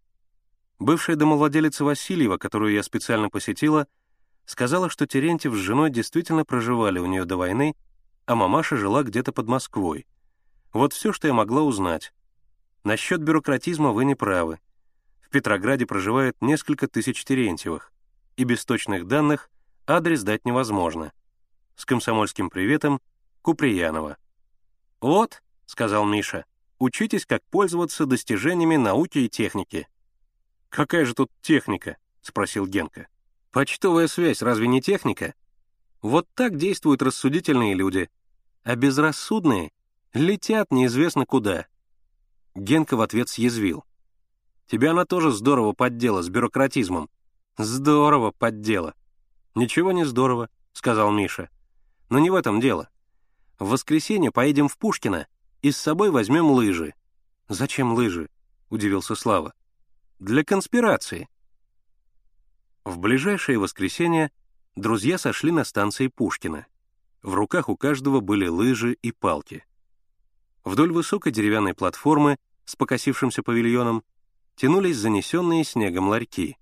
[0.78, 3.88] Бывшая домовладелица Васильева, которую я специально посетила,
[4.46, 7.76] сказала, что Терентьев с женой действительно проживали у нее до войны,
[8.26, 10.08] а мамаша жила где-то под Москвой.
[10.72, 12.14] Вот все, что я могла узнать.
[12.84, 14.60] Насчет бюрократизма вы не правы.
[15.22, 17.92] В Петрограде проживает несколько тысяч Терентьевых,
[18.36, 19.50] и без точных данных
[19.88, 21.12] адрес дать невозможно.
[21.76, 23.02] С комсомольским приветом,
[23.42, 24.18] Куприянова.
[25.02, 26.46] «Вот»,— сказал Миша,—
[26.80, 29.88] «учитесь, как пользоваться достижениями науки и техники».
[30.70, 33.08] «Какая же тут техника?»— спросил Генка.
[33.52, 35.36] «Почтовая связь разве не техника?»
[36.04, 38.10] Вот так действуют рассудительные люди,
[38.64, 39.72] а безрассудные
[40.14, 41.66] летят неизвестно куда.
[42.56, 43.86] Генка в ответ съязвил.
[44.68, 47.10] «Тебя она тоже здорово поддела с бюрократизмом».
[47.58, 48.96] «Здорово поддела».
[49.56, 51.50] «Ничего не здорово»,— сказал Миша.
[52.10, 52.90] «Но не в этом дело.
[53.58, 55.28] В воскресенье поедем в Пушкино
[55.62, 56.96] и с собой возьмем лыжи».
[57.48, 58.30] «Зачем лыжи?»—
[58.70, 59.54] удивился Слава.
[60.20, 61.30] «Для конспирации».
[62.84, 64.32] В ближайшее воскресенье
[64.76, 66.66] друзья сошли на станции Пушкина.
[67.22, 69.66] В руках у каждого были лыжи и палки.
[70.64, 74.04] Вдоль высокой деревянной платформы с покосившимся павильоном
[74.56, 76.58] тянулись занесенные снегом ларьки.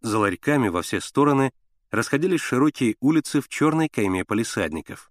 [0.00, 1.52] За ларьками во все стороны
[1.90, 5.10] расходились широкие улицы в черной кайме полисадников.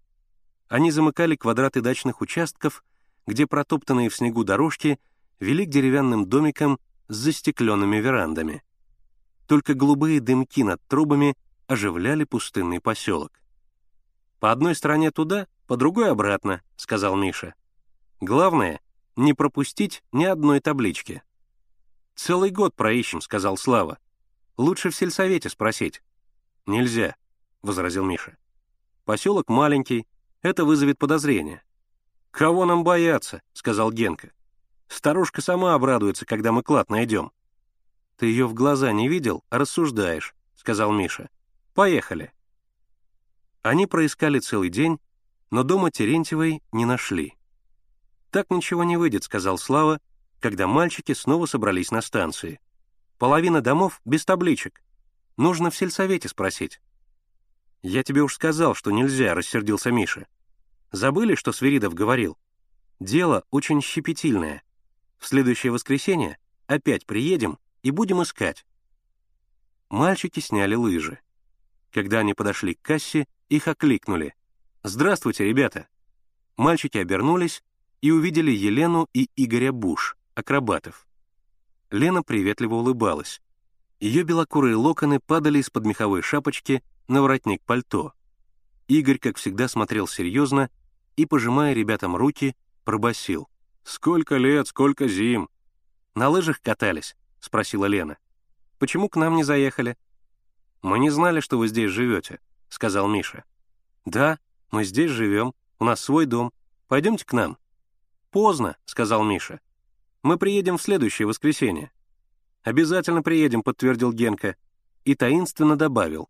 [0.68, 2.84] Они замыкали квадраты дачных участков,
[3.28, 5.00] где протоптанные в снегу дорожки
[5.40, 8.64] вели к деревянным домикам с застекленными верандами.
[9.48, 11.36] Только голубые дымки над трубами
[11.68, 13.42] оживляли пустынный поселок.
[14.40, 17.56] «По одной стороне туда, по другой обратно»,— сказал Миша.
[18.22, 18.80] «Главное—
[19.16, 21.24] не пропустить ни одной таблички».
[22.16, 23.98] «Целый год проищем»,— сказал Слава.
[24.58, 26.02] «Лучше в сельсовете спросить».
[26.66, 27.16] «Нельзя»,—
[27.62, 28.38] возразил Миша.
[29.04, 30.08] «Поселок маленький,
[30.46, 31.64] это вызовет подозрение.
[32.30, 34.32] «Кого нам бояться?»— сказал Генка.
[34.88, 37.32] «Старушка сама обрадуется, когда мы клад найдем».
[38.18, 41.30] «Ты ее в глаза не видел, а рассуждаешь»,— сказал Миша.
[41.76, 42.32] «Поехали».
[43.62, 44.98] Они проискали целый день,
[45.52, 47.36] но дома Терентьевой не нашли.
[48.32, 50.00] «Так ничего не выйдет»,— сказал Слава,
[50.40, 52.60] когда мальчики снова собрались на станции.
[53.18, 54.82] «Половина домов без табличек.
[55.38, 56.82] Нужно в сельсовете спросить».
[57.84, 60.28] «Я тебе уж сказал, что нельзя»,— рассердился Миша.
[60.94, 62.38] Забыли, что Свиридов говорил?
[63.02, 64.64] Дело очень щепетильное.
[65.18, 68.66] В следующее воскресенье опять приедем и будем искать.
[69.90, 71.20] Мальчики сняли лыжи.
[71.96, 74.36] Когда они подошли к кассе, их окликнули.
[74.84, 75.88] «Здравствуйте, ребята!»
[76.58, 77.64] Мальчики обернулись
[78.02, 81.08] и увидели Елену и Игоря Буш, акробатов.
[81.92, 83.42] Лена приветливо улыбалась.
[84.02, 88.12] Ее белокурые локоны падали из-под меховой шапочки на воротник пальто.
[88.90, 90.70] Игорь, как всегда, смотрел серьезно
[91.16, 93.48] и, пожимая ребятам руки, пробасил.
[93.86, 95.48] «Сколько лет, сколько зим!»
[96.14, 98.18] «На лыжах катались?»— спросила Лена.
[98.80, 99.96] «Почему к нам не заехали?»
[100.86, 103.44] «Мы не знали, что вы здесь живете»,— сказал Миша.
[104.06, 104.38] «Да,
[104.70, 106.54] мы здесь живем, у нас свой дом.
[106.88, 107.58] Пойдемте к нам».
[108.30, 109.62] «Поздно»,— сказал Миша.
[110.22, 111.92] «Мы приедем в следующее воскресенье».
[112.62, 114.58] «Обязательно приедем»,— подтвердил Генка.
[115.06, 116.30] И таинственно добавил.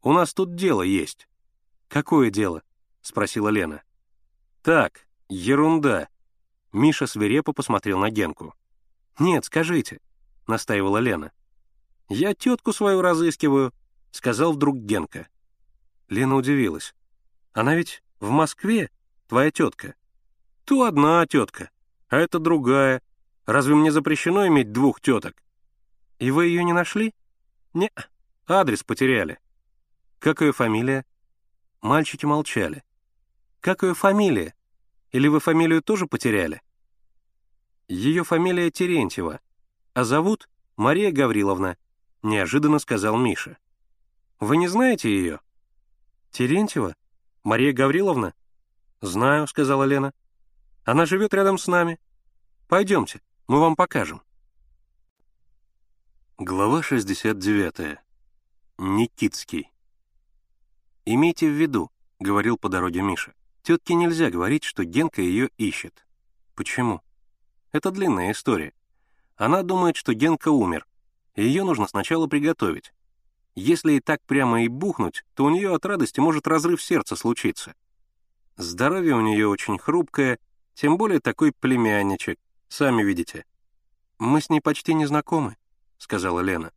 [0.00, 1.28] «У нас тут дело есть».
[1.86, 2.62] «Какое дело?»—
[3.02, 3.82] спросила Лена.
[4.62, 6.08] «Так, ерунда».
[6.72, 8.54] Миша свирепо посмотрел на Генку.
[9.18, 10.00] «Нет, скажите»,—
[10.46, 11.32] настаивала Лена.
[12.08, 13.74] «Я тетку свою разыскиваю»,—
[14.10, 15.28] сказал вдруг Генка.
[16.08, 16.94] Лена удивилась.
[17.52, 18.90] «Она ведь в Москве,
[19.28, 19.94] твоя тетка?»
[20.64, 21.70] «То одна тетка,
[22.08, 23.02] а это другая.
[23.46, 25.42] Разве мне запрещено иметь двух теток?»
[26.18, 27.14] «И вы ее не нашли?»
[27.72, 27.90] «Не,
[28.46, 29.38] адрес потеряли».
[30.18, 31.04] «Как ее фамилия?»
[31.80, 32.84] Мальчики молчали.
[33.60, 34.54] «Как ее фамилия?
[35.12, 36.60] Или вы фамилию тоже потеряли?»
[37.88, 39.40] «Ее фамилия Терентьева,
[39.94, 41.76] а зовут Мария Гавриловна»,—
[42.22, 43.56] неожиданно сказал Миша.
[44.40, 45.40] «Вы не знаете ее?»
[46.30, 46.96] «Терентьева?
[47.44, 48.32] Мария Гавриловна?»
[49.02, 50.14] «Знаю»,— сказала Лена.
[50.84, 52.00] «Она живет рядом с нами.
[52.66, 54.22] Пойдемте, мы вам покажем».
[56.38, 57.98] Глава 69.
[58.78, 59.70] Никитский.
[61.04, 66.06] «Имейте в виду»,— говорил по дороге Миша, «тетке нельзя говорить, что Генка ее ищет».
[66.54, 67.02] «Почему?»
[67.72, 68.72] «Это длинная история.
[69.36, 70.86] Она думает, что Генка умер,
[71.36, 72.94] ее нужно сначала приготовить.
[73.54, 77.74] Если и так прямо и бухнуть, то у нее от радости может разрыв сердца случиться.
[78.56, 80.38] Здоровье у нее очень хрупкое,
[80.74, 83.44] тем более такой племянничек, сами видите.
[84.18, 85.56] Мы с ней почти не знакомы,—
[85.98, 86.72] сказала Лена.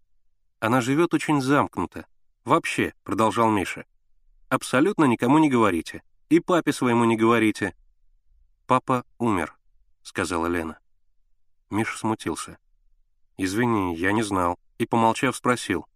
[0.60, 2.06] Она живет очень замкнуто.
[2.46, 3.86] Вообще,— продолжал Миша,—
[4.50, 6.04] абсолютно никому не говорите.
[6.30, 7.76] И папе своему не говорите.
[8.66, 9.56] Папа умер,—
[10.04, 10.80] сказала Лена.
[11.70, 12.58] Миша смутился.
[13.38, 15.88] «Извини, я не знал», и, помолчав, спросил.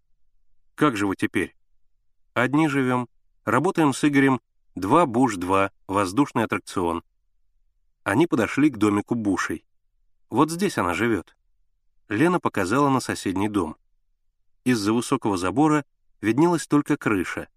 [0.78, 1.56] Как же вы теперь?
[2.36, 3.10] Одни живем,
[3.46, 4.40] работаем с Игорем,
[4.76, 7.04] два Буш-2, воздушный аттракцион.
[8.04, 9.66] Они подошли к домику Бушей.
[10.30, 11.36] Вот здесь она живет.
[12.10, 13.76] Лена показала на соседний дом.
[14.66, 15.84] Из-за высокого забора
[16.22, 17.48] виднелась только крыша,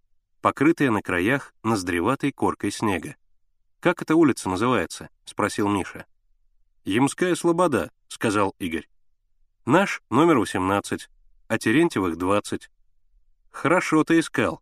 [0.41, 3.17] покрытая на краях ноздреватой коркой снега.
[3.81, 6.07] «Как эта улица называется?»— спросил Миша.
[6.85, 8.89] «Ямская слобода»,— сказал Игорь.
[9.67, 11.11] «Наш номер 18,
[11.49, 12.71] а Терентьевых 20.
[13.51, 14.61] «Хорошо ты искал».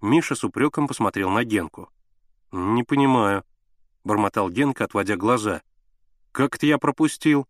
[0.00, 1.90] Миша с упреком посмотрел на Генку.
[2.52, 3.44] «Не понимаю»,—
[4.04, 5.62] бормотал Генка, отводя глаза.
[6.32, 7.48] «Как это я пропустил?»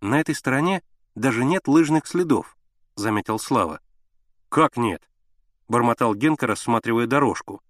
[0.00, 0.82] «На этой стороне
[1.14, 2.56] даже нет лыжных следов»,—
[2.94, 3.80] заметил Слава.
[4.48, 5.08] «Как нет?»—
[5.68, 7.62] бормотал Генка, рассматривая дорожку.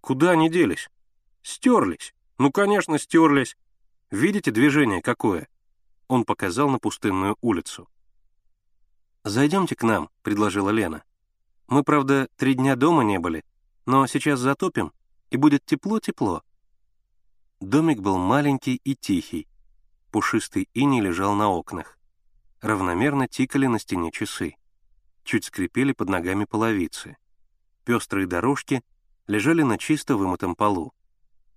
[0.00, 0.90] «Куда они делись?»
[1.42, 2.14] «Стерлись.
[2.38, 3.56] Ну, конечно, стерлись.
[4.10, 5.48] Видите движение какое?»
[6.08, 7.88] Он показал на пустынную улицу.
[9.24, 11.04] «Зайдемте к нам»,— предложила Лена.
[11.68, 13.44] Мы, правда, три дня дома не были,
[13.84, 14.92] но сейчас затопим,
[15.30, 16.42] и будет тепло-тепло».
[17.60, 19.48] Домик был маленький и тихий.
[20.10, 21.98] Пушистый иней лежал на окнах.
[22.62, 24.56] Равномерно тикали на стене часы.
[25.24, 27.16] Чуть скрипели под ногами половицы.
[27.84, 28.82] Пестрые дорожки
[29.26, 30.94] лежали на чисто вымытом полу.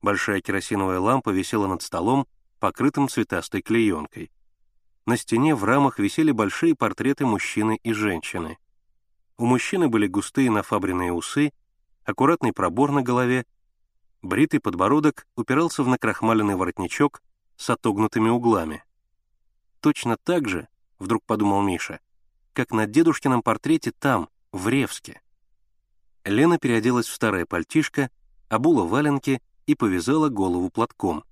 [0.01, 2.27] Большая керосиновая лампа висела над столом,
[2.59, 4.31] покрытым цветастой клеенкой.
[5.05, 8.57] На стене в рамах висели большие портреты мужчины и женщины—
[9.41, 11.51] у мужчины были густые нафабренные усы,
[12.03, 13.45] аккуратный пробор на голове,
[14.21, 17.23] бритый подбородок упирался в накрахмаленный воротничок
[17.57, 18.83] с отогнутыми углами.
[19.79, 20.67] Точно так же,
[20.99, 22.01] вдруг подумал Миша,
[22.53, 25.21] как на дедушкином портрете там, в Ревске.
[26.23, 28.11] Лена переоделась в старое пальтишко,
[28.47, 31.23] обула валенки и повязала голову платком.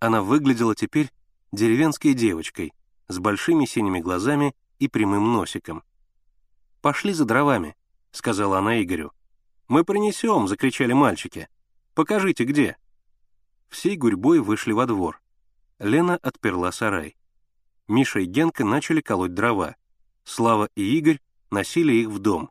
[0.00, 1.10] Она выглядела теперь
[1.52, 2.72] деревенской девочкой
[3.08, 5.82] с большими синими глазами и прямым носиком.
[6.82, 7.76] «Пошли за дровами»,—
[8.10, 9.12] сказала она Игорю.
[9.68, 11.48] «Мы принесем»,— закричали мальчики.
[11.94, 12.76] «Покажите, где».
[13.68, 15.22] Всей гурьбой вышли во двор.
[15.78, 17.16] Лена отперла сарай.
[17.86, 19.76] Миша и Генка начали колоть дрова.
[20.24, 21.20] Слава и Игорь
[21.50, 22.50] носили их в дом.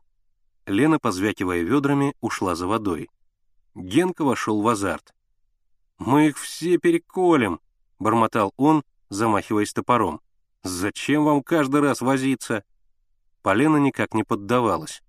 [0.64, 3.10] Лена, позвякивая ведрами, ушла за водой.
[3.74, 5.14] Генка вошел в азарт.
[5.98, 7.60] «Мы их все переколем»,—
[7.98, 10.22] бормотал он, замахиваясь топором.
[10.62, 12.64] «Зачем вам каждый раз возиться?»
[13.42, 15.02] Полена никак не поддавалась.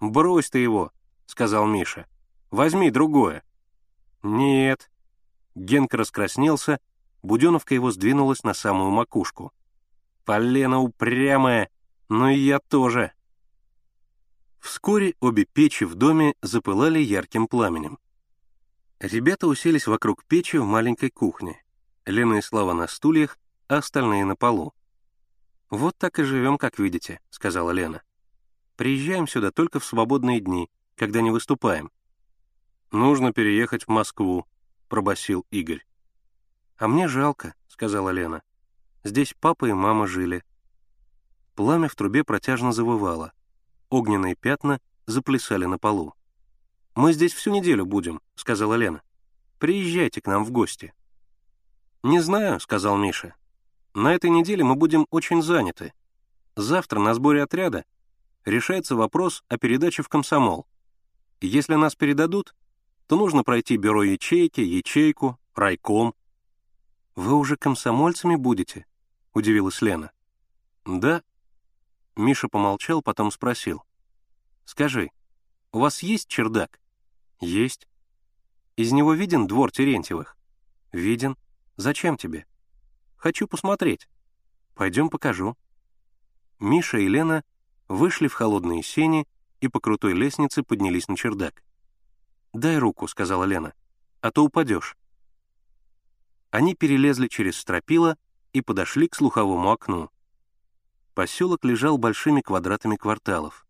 [0.00, 0.92] «Брось ты его»,—
[1.26, 2.06] сказал Миша.
[2.50, 3.44] «Возьми другое— «Возьми другое».
[4.22, 4.90] «Нет».
[5.54, 6.78] Генка раскраснелся
[7.22, 9.52] Буденовка его сдвинулась на самую макушку.
[10.24, 11.70] «Полена упрямая,
[12.08, 13.12] но и я тоже!»
[14.58, 17.98] Вскоре обе печи в доме запылали ярким пламенем.
[19.00, 21.62] Ребята уселись вокруг печи в маленькой кухне.
[22.06, 24.74] Лена и Слава на стульях, а остальные на полу.
[25.72, 28.02] «Вот так и живем, как видите»,— сказала Лена.
[28.76, 31.90] «Приезжаем сюда только в свободные дни, когда не выступаем».
[32.90, 34.46] «Нужно переехать в Москву»,—
[34.90, 35.82] пробасил Игорь.
[36.76, 38.42] «А мне жалко»,— сказала Лена.
[39.02, 40.44] «Здесь папа и мама жили».
[41.54, 43.32] Пламя в трубе протяжно завывало.
[43.88, 46.12] Огненные пятна заплясали на полу.
[46.94, 49.00] «Мы здесь всю неделю будем»,— сказала Лена.
[49.58, 50.92] «Приезжайте к нам в гости».
[52.02, 53.34] «Не знаю»,— сказал Миша.
[53.94, 55.92] «На этой неделе мы будем очень заняты.
[56.56, 57.84] Завтра на сборе отряда
[58.44, 60.66] решается вопрос о передаче в комсомол.
[61.40, 62.54] Если нас передадут,
[63.06, 66.14] то нужно пройти бюро ячейки, ячейку, райком.
[67.14, 68.86] «Вы уже комсомольцами будете?»—
[69.34, 70.12] удивилась Лена.
[70.84, 71.22] «Да».
[72.16, 73.82] Миша помолчал, потом спросил.
[74.64, 75.10] «Скажи,
[75.72, 76.80] у вас есть чердак?»
[77.40, 77.88] «Есть».
[78.76, 80.36] «Из него виден двор Терентьевых?»
[80.92, 81.36] «Виден.
[81.76, 82.46] Зачем тебе?»
[83.22, 84.08] «Хочу посмотреть».
[84.74, 85.56] «Пойдем покажу».
[86.58, 87.44] Миша и Лена
[87.86, 89.28] вышли в холодные сени
[89.60, 91.62] и по крутой лестнице поднялись на чердак.
[92.52, 93.74] «Дай руку»,— сказала Лена,—
[94.22, 94.96] «а то упадешь».
[96.50, 98.16] Они перелезли через стропила
[98.52, 100.10] и подошли к слуховому окну.
[101.14, 103.68] Поселок лежал большими квадратами кварталов.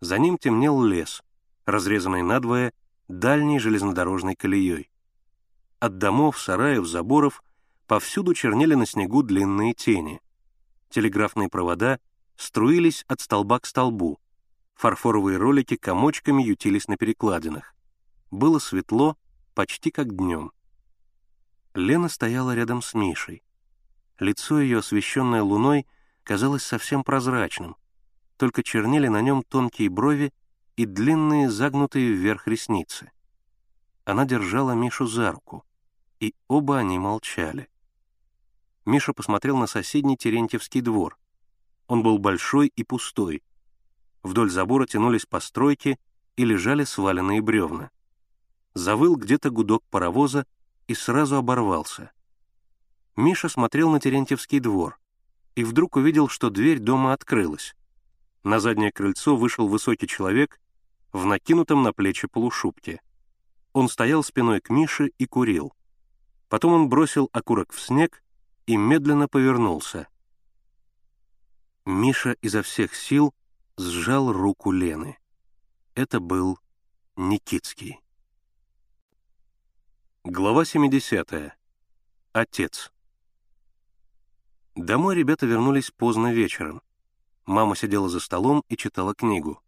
[0.00, 1.22] За ним темнел лес,
[1.66, 2.72] разрезанный надвое
[3.08, 4.90] дальней железнодорожной колеей.
[5.80, 7.42] От домов, сараев, заборов
[7.90, 10.20] повсюду чернели на снегу длинные тени.
[10.90, 11.98] Телеграфные провода
[12.36, 14.20] струились от столба к столбу.
[14.76, 17.74] Фарфоровые ролики комочками ютились на перекладинах.
[18.30, 19.16] Было светло,
[19.54, 20.52] почти как днем.
[21.74, 23.42] Лена стояла рядом с Мишей.
[24.20, 25.84] Лицо ее, освещенное луной,
[26.22, 27.74] казалось совсем прозрачным,
[28.36, 30.32] только чернели на нем тонкие брови
[30.76, 33.10] и длинные загнутые вверх ресницы.
[34.04, 35.64] Она держала Мишу за руку,
[36.20, 37.68] и оба они молчали.
[38.90, 41.16] Миша посмотрел на соседний Терентьевский двор.
[41.86, 43.40] Он был большой и пустой.
[44.24, 45.96] Вдоль забора тянулись постройки
[46.34, 47.92] и лежали сваленные бревна.
[48.74, 50.44] Завыл где-то гудок паровоза,
[50.88, 52.10] и сразу оборвался.
[53.14, 54.98] Миша смотрел на Терентьевский двор
[55.54, 57.76] и вдруг увидел, что дверь дома открылась.
[58.42, 60.60] На заднее крыльцо вышел высокий человек
[61.12, 63.00] в накинутом на плечи полушубке.
[63.72, 65.72] Он стоял спиной к Мише и курил.
[66.48, 68.20] Потом он бросил окурок в снег
[68.66, 70.08] и медленно повернулся.
[71.84, 73.34] Миша изо всех сил
[73.76, 75.18] сжал руку Лены.
[75.94, 76.58] Это был
[77.16, 78.00] Никитский.
[80.24, 81.56] Глава 70.
[82.32, 82.92] Отец.
[84.76, 86.82] Домой ребята вернулись поздно вечером.
[87.46, 89.60] Мама сидела за столом и читала книгу.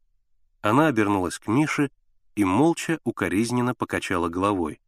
[0.60, 1.90] Она обернулась к Мише
[2.36, 4.80] и молча, укоризненно покачала головой.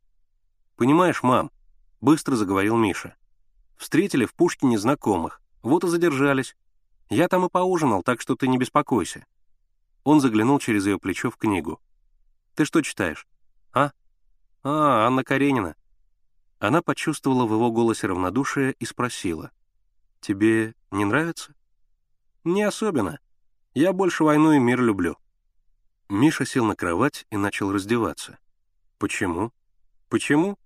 [0.76, 1.50] «Понимаешь, мам»,—
[2.00, 3.16] быстро заговорил Миша,—
[3.77, 6.57] «встретили в Пушкине знакомых, вот и задержались.
[7.09, 9.27] Я там и поужинал, так что ты не беспокойся».
[10.05, 11.81] Он заглянул через ее плечо в книгу.
[12.55, 13.27] «Ты что читаешь?
[13.72, 13.93] А?»
[14.62, 15.77] «А, Анна Каренина».
[16.59, 19.51] Она почувствовала в его голосе равнодушие и спросила.
[20.20, 21.55] «Тебе не нравится?»
[22.45, 23.18] «Не особенно.
[23.75, 25.16] Я больше войну и мир люблю».
[26.09, 28.39] Миша сел на кровать и начал раздеваться.
[28.99, 29.53] «Почему?»
[30.09, 30.59] «Почему?»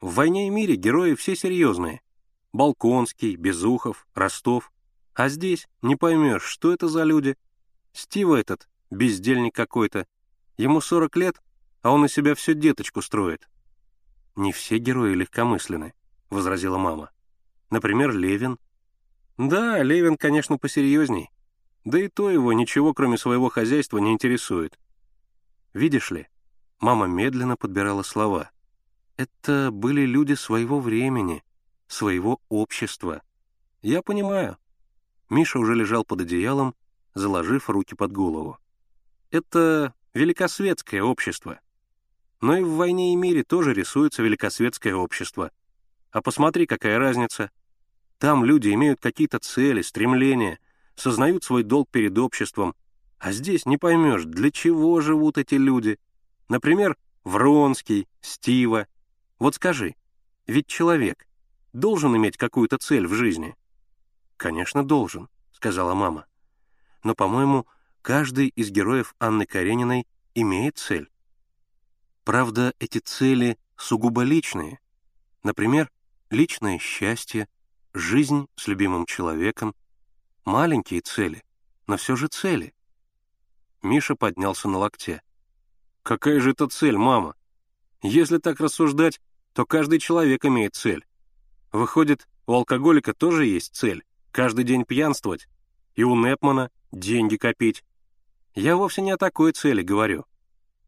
[0.00, 2.00] «В «Войне и мире» герои все серьезные.
[2.52, 4.72] Балконский, Безухов, Ростов.
[5.14, 7.36] А здесь не поймешь, что это за люди.
[7.92, 10.06] Стива этот, бездельник какой-то.
[10.56, 11.42] Ему 40 лет,
[11.82, 13.48] а он из себя все деточку строит».
[14.36, 15.92] «Не все герои легкомысленны»,—
[16.30, 17.10] возразила мама.
[17.70, 18.58] «Например, Левин».
[19.36, 21.30] «Да, Левин, конечно, посерьезней.
[21.84, 24.78] Да и то его ничего, кроме своего хозяйства, не интересует.
[25.72, 26.28] Видишь ли,
[26.78, 28.50] мама медленно подбирала слова.
[29.16, 31.42] Это были люди своего времени,
[31.90, 33.22] своего общества.
[33.82, 34.56] Я понимаю.
[35.28, 36.74] Миша уже лежал под одеялом,
[37.14, 38.58] заложив руки под голову.
[39.30, 41.60] Это великосветское общество.
[42.40, 45.50] Но и в «Войне и мире» тоже рисуется великосветское общество.
[46.10, 47.50] А посмотри, какая разница.
[48.18, 50.58] Там люди имеют какие-то цели, стремления,
[50.94, 52.74] сознают свой долг перед обществом.
[53.18, 55.98] А здесь не поймешь, для чего живут эти люди.
[56.48, 58.86] Например, Вронский, Стива.
[59.38, 59.94] Вот скажи,
[60.46, 61.26] ведь человек
[61.72, 63.56] должен иметь какую-то цель в жизни?
[64.36, 66.26] «Конечно, должен»,— сказала мама.
[67.04, 67.66] «Но, по-моему,
[68.02, 71.10] каждый из героев Анны Карениной имеет цель.
[72.24, 74.78] Правда, эти цели сугубо личные.
[75.42, 75.90] Например,
[76.30, 77.48] личное счастье,
[77.92, 79.74] жизнь с любимым человеком,
[80.44, 81.42] маленькие цели,
[81.86, 82.74] но все же цели.
[83.82, 85.22] Миша поднялся на локте.
[86.02, 87.34] «Какая же это цель, мама?
[88.02, 89.20] Если так рассуждать,
[89.52, 91.04] то каждый человек имеет цель.
[91.72, 95.48] Выходит, у алкоголика тоже есть цель— каждый день пьянствовать,
[95.94, 97.84] и у Непмана— деньги копить.
[98.54, 100.26] Я вовсе не о такой цели говорю.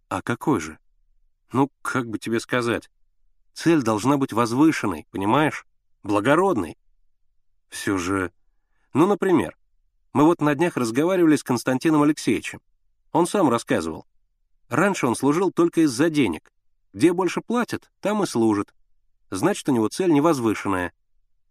[0.08, 0.78] А какой же?
[1.52, 2.90] Ну, как бы тебе сказать?
[3.54, 5.66] Цель должна быть возвышенной, понимаешь?
[6.02, 6.76] Благородной.
[7.68, 8.32] Все же...
[8.92, 9.56] Ну, например,
[10.12, 12.60] мы вот на днях разговаривали с Константином Алексеевичем.
[13.12, 14.06] Он сам рассказывал.
[14.68, 16.50] Раньше он служил только из-за денег.
[16.92, 18.74] Где больше платят, там и служит.
[19.32, 20.92] Значит, у него цель невозвышенная.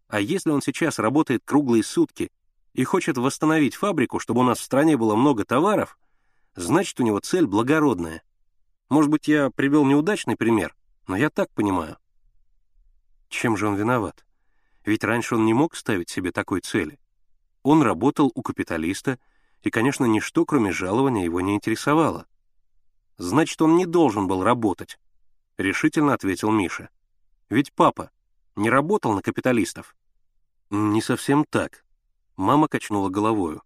[0.07, 2.29] А если он сейчас работает круглые сутки
[2.73, 5.97] и хочет восстановить фабрику, чтобы у нас в стране было много товаров,
[6.53, 8.21] значит, у него цель благородная.
[8.89, 10.75] Может быть, я привел неудачный пример,
[11.07, 11.97] но я так понимаю.
[13.29, 14.27] Чем же он виноват?
[14.85, 16.99] Ведь раньше он не мог ставить себе такой цели.
[17.63, 19.17] Он работал у капиталиста,
[19.63, 22.27] и, конечно, ничто, кроме жалования, его не интересовало.
[23.17, 24.99] Значит, он не должен был работать,—
[25.57, 26.91] решительно ответил Миша.
[27.51, 28.11] Ведь папа
[28.55, 29.93] не работал на капиталистов.
[30.69, 31.83] Не совсем так.
[32.37, 33.61] Мама качнула головою.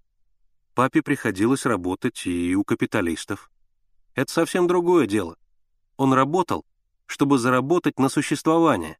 [0.73, 3.51] Папе приходилось работать и у капиталистов.
[4.15, 5.37] Это совсем другое дело.
[5.97, 6.65] Он работал,
[7.05, 8.97] чтобы заработать на существование.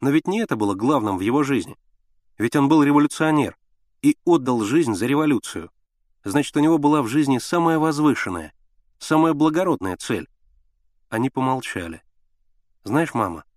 [0.00, 1.76] Но ведь не это было главным в его жизни.
[2.38, 3.58] Ведь он был революционер
[4.00, 5.70] и отдал жизнь за революцию.
[6.24, 8.54] Значит, у него была в жизни самая возвышенная,
[8.98, 10.30] самая благородная цель.
[11.10, 12.02] Они помолчали.
[12.84, 13.44] «Знаешь, мама»,—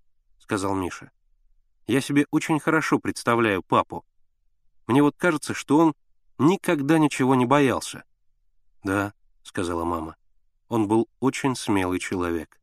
[0.47, 1.11] сказал Миша,—
[1.87, 4.05] «я себе очень хорошо представляю папу.
[4.87, 5.93] Мне вот кажется, что он
[6.37, 8.05] никогда ничего не боялся».
[8.81, 10.15] «Да»,— сказала мама,—
[10.69, 12.61] «он был очень смелый человек».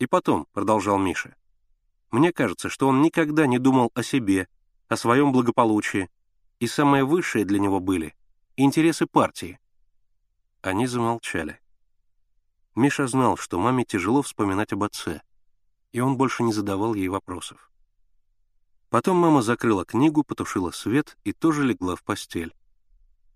[0.00, 1.36] «И потом»,— продолжал Миша,—
[2.10, 4.48] «мне кажется, что он никогда не думал о себе,
[4.88, 6.10] о своем благополучии,
[6.58, 8.16] и самое высшее для него были—
[8.56, 9.60] интересы партии».
[10.60, 11.60] Они замолчали.
[12.74, 15.22] Миша знал, что маме тяжело вспоминать об отце,
[15.94, 17.70] и он больше не задавал ей вопросов.
[18.90, 22.52] Потом мама закрыла книгу, потушила свет и тоже легла в постель.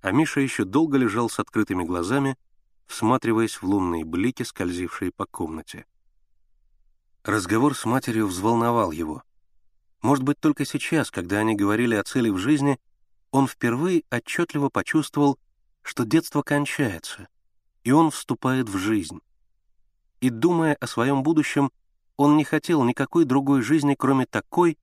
[0.03, 2.37] А Миша еще долго лежал с открытыми глазами,
[2.87, 5.87] всматриваясь в лунные блики, скользившие по комнате.
[7.23, 9.23] Разговор с матерью взволновал его.
[10.03, 12.81] Может быть, только сейчас, когда они говорили о цели в жизни,
[13.31, 15.39] он впервые отчетливо почувствовал,
[15.83, 17.29] что детство кончается,
[17.85, 19.21] и он вступает в жизнь
[20.21, 21.71] и, думая о своем будущем,
[22.19, 24.77] он не хотел никакой другой жизни, кроме такой,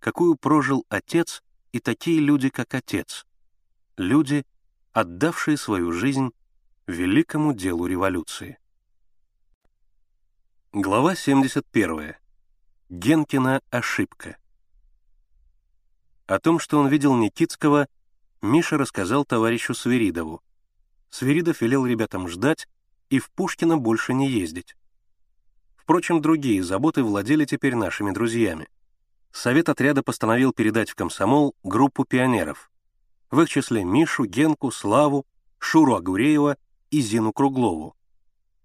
[0.00, 3.26] какую прожил отец и такие люди, как отец.
[3.96, 4.44] Люди,
[4.92, 6.32] отдавшие свою жизнь
[6.88, 8.58] великому делу революции.
[10.72, 12.16] Глава 71.
[12.88, 14.36] Генкина ошибка.
[16.26, 17.86] О том, что он видел Никитского,
[18.42, 20.42] Миша рассказал товарищу Свиридову.
[21.08, 22.66] Свиридов велел ребятам ждать
[23.10, 24.74] и в Пушкино больше не ездить.
[25.90, 28.68] Впрочем, другие заботы владели теперь нашими друзьями.
[29.32, 32.70] Совет отряда постановил передать в комсомол группу пионеров.
[33.32, 35.26] В их числе Мишу, Генку, Славу,
[35.58, 36.58] Шуру Агуреева
[36.92, 37.96] и Зину Круглову.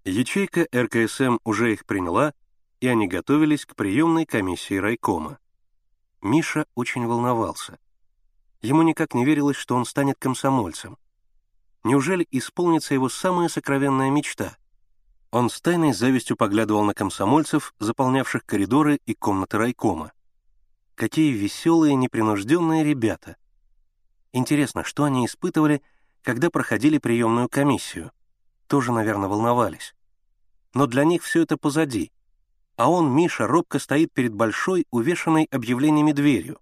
[0.04, 2.32] Ячейка РКСМ уже их приняла,
[2.78, 5.40] и они готовились к приемной комиссии райкома.
[6.22, 7.80] Миша очень волновался.
[8.62, 10.96] Ему никак не верилось, что он станет комсомольцем.
[11.82, 14.56] Неужели исполнится его самая сокровенная мечта—
[15.36, 20.12] он с тайной завистью поглядывал на комсомольцев, заполнявших коридоры и комнаты райкома.
[20.94, 23.36] Какие веселые, непринужденные ребята.
[24.32, 25.82] Интересно, что они испытывали,
[26.22, 28.12] когда проходили приемную комиссию?
[28.66, 29.94] Тоже, наверное, волновались.
[30.72, 32.12] Но для них все это позади.
[32.76, 36.58] А он, Миша, робко стоит перед большой, увешанной объявлениями дверью.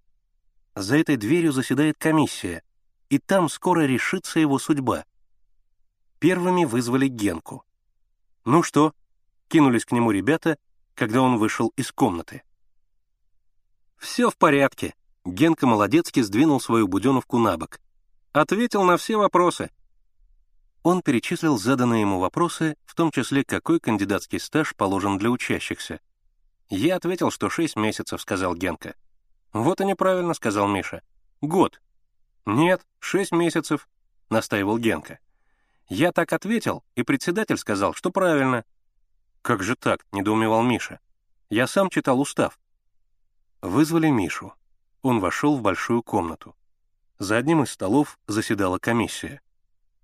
[0.75, 2.64] За этой дверью заседает комиссия,
[3.09, 5.05] и там скоро решится его судьба.
[6.18, 7.64] Первыми вызвали Генку.
[8.45, 8.95] «Ну что?»—
[9.49, 10.59] кинулись к нему ребята,
[10.95, 12.42] когда он вышел из комнаты.
[13.97, 17.80] «Все в порядке»,— Генка Молодецкий сдвинул свою буденовку на бок.
[18.32, 19.70] «Ответил на все вопросы».
[20.82, 26.01] Он перечислил заданные ему вопросы, в том числе, какой кандидатский стаж положен для учащихся.
[26.68, 28.95] «Я ответил, что шесть месяцев»,— сказал Генка.
[29.55, 31.03] «Вот и неправильно»,— сказал Миша.
[31.40, 31.80] «Год».
[32.45, 33.88] «Нет, шесть месяцев»,—
[34.28, 35.18] настаивал Генка.
[35.89, 38.64] Я так ответил, и председатель сказал, что правильно.
[39.43, 41.01] «Как же так?»— недоумевал Миша.
[41.51, 42.59] «Я сам читал устав».
[43.61, 44.55] Вызвали Мишу.
[45.03, 46.57] Он вошел в большую комнату.
[47.18, 49.41] За одним из столов заседала комиссия.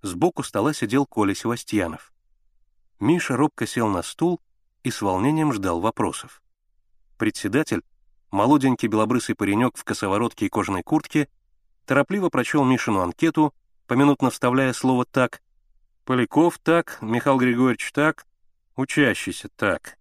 [0.01, 2.13] Сбоку стола сидел Коля Севастьянов.
[2.99, 4.39] Миша робко сел на стул
[4.83, 6.41] и с волнением ждал вопросов.
[7.17, 7.81] Председатель,
[8.29, 11.29] молоденький белобрысый паренек в косоворотке и кожаной куртке,
[11.85, 13.53] торопливо прочел Мишину анкету,
[13.87, 15.41] поминутно вставляя слово «так».
[16.05, 18.25] «Поляков так, Михаил Григорьевич так,
[18.75, 19.97] учащийся так».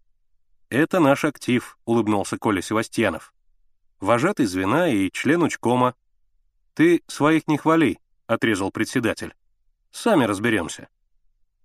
[0.70, 3.34] «Это наш актив»,— улыбнулся Коля Севастьянов.
[3.98, 5.94] «Вожатый звена и член учкома».
[6.74, 9.34] «Ты своих не хвали»,— отрезал председатель.
[9.90, 10.88] «Сами разберемся».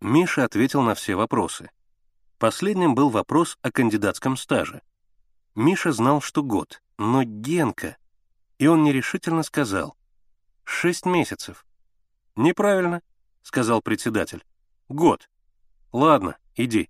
[0.02, 1.70] Миша ответил на все вопросы.
[2.38, 4.82] Последним был вопрос о кандидатском стаже.
[5.56, 7.98] Миша знал, что год, но Генка...
[8.58, 9.98] И он нерешительно сказал.
[10.64, 11.66] «Шесть месяцев».
[12.36, 13.02] «Неправильно»,—
[13.46, 14.44] сказал председатель.
[14.90, 15.30] «Год.
[15.92, 16.90] Ладно, иди».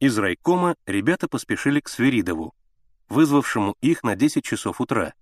[0.00, 2.54] Из райкома ребята поспешили к Свиридову,
[3.08, 5.14] вызвавшему их на 10 часов утра.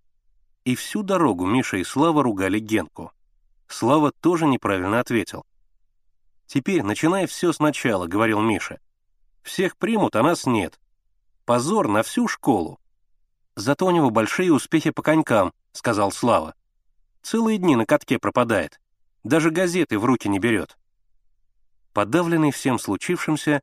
[0.65, 3.13] И всю дорогу Миша и Слава ругали Генку.
[3.67, 5.45] Слава тоже неправильно ответил.
[6.47, 8.81] «Теперь начинай все сначала»,— говорил Миша.
[9.43, 10.81] «Всех примут, а нас нет.
[11.45, 12.81] Позор на всю школу».
[13.55, 16.55] «Зато у него большие успехи по конькам»,— сказал Слава.
[17.21, 18.81] «Целые дни на катке пропадает.
[19.25, 20.79] Даже газеты в руки не берет».
[21.93, 23.63] Подавленный всем случившимся,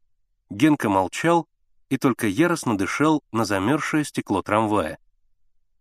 [0.50, 1.48] Генка молчал
[1.90, 4.98] и только яростно дышал на замерзшее стекло трамвая.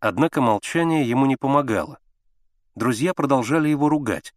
[0.01, 1.99] Однако молчание ему не помогало.
[2.75, 4.35] Друзья продолжали его ругать,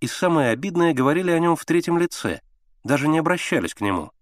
[0.00, 2.40] и самое обидное говорили о нем в третьем лице,
[2.84, 4.12] даже не обращались к нему.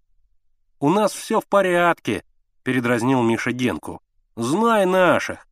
[0.79, 2.23] «У нас все в порядке»,—
[2.63, 4.01] передразнил Миша Генку.
[4.35, 5.47] «Знай наших.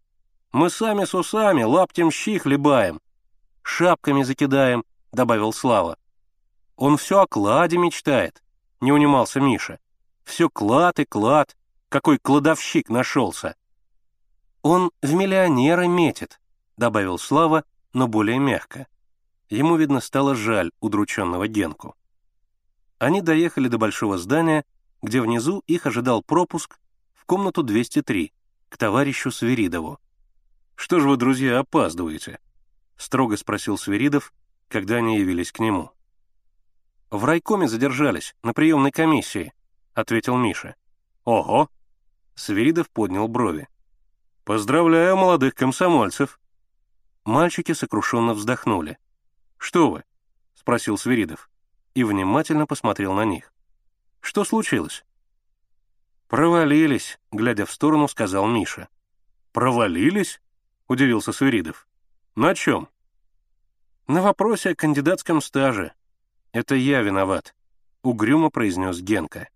[0.52, 3.00] Мы сами с усами лаптем щи хлебаем.
[3.62, 4.84] Шапками закидаем»,—
[5.18, 5.98] добавил Слава.
[6.78, 8.44] «Он все о кладе мечтает»,—
[8.82, 9.80] не унимался Миша.
[10.24, 11.58] Все клад и клад.
[11.90, 13.56] Какой кладовщик нашелся.
[14.62, 16.40] Он в миллионеры метит,
[16.76, 17.64] добавил Слава,
[17.94, 18.88] но более мягко.
[19.50, 21.96] Ему, видно, стало жаль удрученного Генку.
[23.00, 24.66] Они доехали до большого здания,
[25.02, 26.78] где внизу их ожидал пропуск
[27.14, 28.34] в комнату 203
[28.68, 29.98] к товарищу Свиридову.
[30.76, 32.40] «Что же вы, друзья, опаздываете?»—
[32.98, 34.34] строго спросил Свиридов,
[34.68, 35.92] когда они явились к нему.
[37.10, 39.54] «В райкоме задержались, на приемной комиссии»,
[39.98, 40.76] ответил Миша.
[41.24, 41.70] «Ого!»
[42.36, 43.68] Свиридов поднял брови.
[44.44, 46.40] «Поздравляю молодых комсомольцев!»
[47.26, 49.00] Мальчики сокрушенно вздохнули.
[49.58, 50.04] «Что вы?»—
[50.54, 51.50] спросил Свиридов
[51.96, 53.52] и внимательно посмотрел на них.
[54.22, 55.04] «Что случилось?»
[56.28, 58.90] «Провалились»,— глядя в сторону, сказал Миша.
[59.52, 60.40] «Провалились?»—
[60.88, 61.88] удивился Свиридов.
[62.36, 62.88] «На чем?»
[64.08, 65.94] «На вопросе о кандидатском стаже.
[66.52, 67.54] Это я виноват»,—
[68.02, 69.50] угрюмо произнес Генка.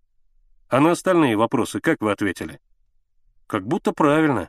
[0.72, 2.58] А на остальные вопросы как вы ответили?
[3.46, 4.48] Как будто правильно.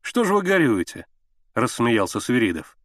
[0.00, 1.06] Что же вы горюете?
[1.54, 2.76] Рассмеялся Свиридов.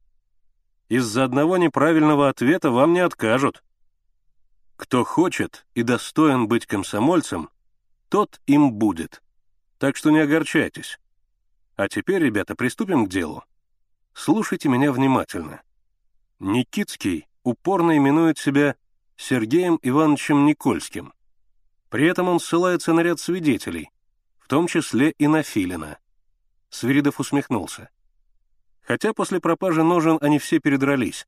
[0.88, 3.64] Из-за одного неправильного ответа вам не откажут.
[4.76, 7.50] Кто хочет и достоин быть комсомольцем,
[8.08, 9.24] тот им будет.
[9.80, 11.00] Так что не огорчайтесь.
[11.78, 13.44] А теперь, ребята, приступим к делу.
[14.14, 15.64] Слушайте меня внимательно.
[16.40, 18.76] Никитский упорно именует себя
[19.16, 21.14] Сергеем Ивановичем Никольским.
[21.90, 23.90] При этом он ссылается на ряд свидетелей,
[24.40, 25.98] в том числе и на Филина.
[26.70, 27.90] Свиридов усмехнулся.
[28.82, 31.26] Хотя после пропажи ножен они все передрались.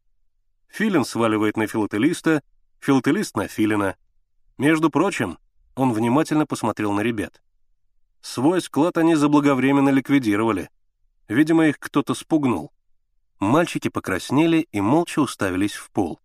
[0.68, 2.44] Филин сваливает на филателиста,
[2.80, 3.96] филателист на Филина.
[4.58, 5.40] Между прочим,
[5.76, 7.42] он внимательно посмотрел на ребят.
[8.20, 10.70] Свой склад они заблаговременно ликвидировали.
[11.30, 12.74] Видимо, их кто-то спугнул.
[13.40, 16.20] Мальчики покраснели и молча уставились в пол.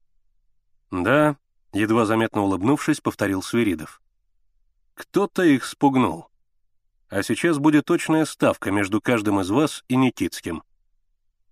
[0.90, 1.36] «Да»,—
[1.72, 4.02] едва заметно улыбнувшись, повторил Свиридов.
[4.94, 6.28] Кто-то их спугнул.
[7.08, 10.62] А сейчас будет точная ставка между каждым из вас и Никитским.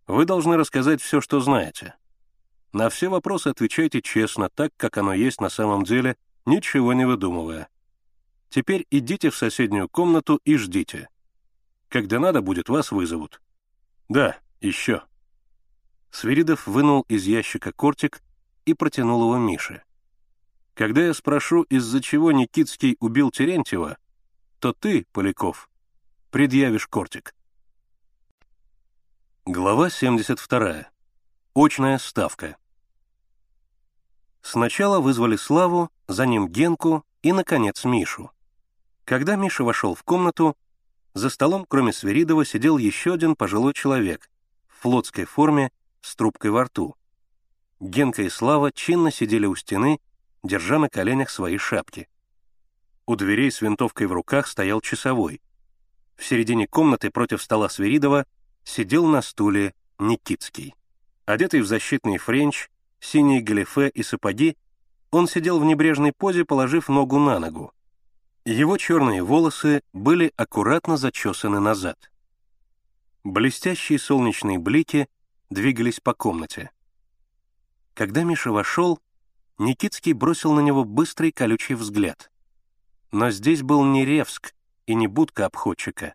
[0.06, 1.94] Вы должны рассказать все, что знаете.
[2.72, 7.68] На все вопросы отвечайте честно, так, как оно есть на самом деле, ничего не выдумывая.
[8.48, 11.08] Теперь идите в соседнюю комнату и ждите.
[11.88, 13.40] Когда надо будет, вас вызовут.
[14.08, 15.02] Да, еще.
[16.10, 18.22] Свиридов вынул из ящика кортик
[18.64, 19.82] и протянул его Мише.
[20.74, 23.96] Когда я спрошу, из-за чего Никитский убил Терентьева,
[24.58, 25.70] то ты, Поляков,
[26.30, 27.34] предъявишь кортик.
[29.44, 30.86] Глава 72.
[31.54, 32.56] Очная ставка.
[34.42, 38.30] Сначала вызвали Славу, за ним Генку и, наконец, Мишу.
[39.04, 40.56] Когда Миша вошел в комнату,
[41.14, 44.30] за столом, кроме Свиридова, сидел еще один пожилой человек
[44.68, 46.96] в флотской форме с трубкой во рту.
[47.80, 50.00] Генка и Слава чинно сидели у стены
[50.42, 52.08] держа на коленях свои шапки.
[53.06, 55.40] У дверей с винтовкой в руках стоял часовой.
[56.16, 58.26] В середине комнаты против стола Свиридова
[58.64, 60.74] сидел на стуле Никитский.
[61.26, 62.68] Одетый в защитный френч,
[63.00, 64.56] синие галифе и сапоги,
[65.10, 67.72] он сидел в небрежной позе, положив ногу на ногу.
[68.44, 72.10] Его черные волосы были аккуратно зачесаны назад.
[73.24, 75.08] Блестящие солнечные блики
[75.50, 76.70] двигались по комнате.
[77.94, 79.00] Когда Миша вошел,
[79.58, 82.30] Никитский бросил на него быстрый колючий взгляд.
[83.10, 84.54] Но здесь был не Ревск
[84.86, 86.14] и не будка обходчика.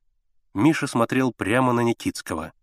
[0.53, 2.53] Миша смотрел прямо на Никитского.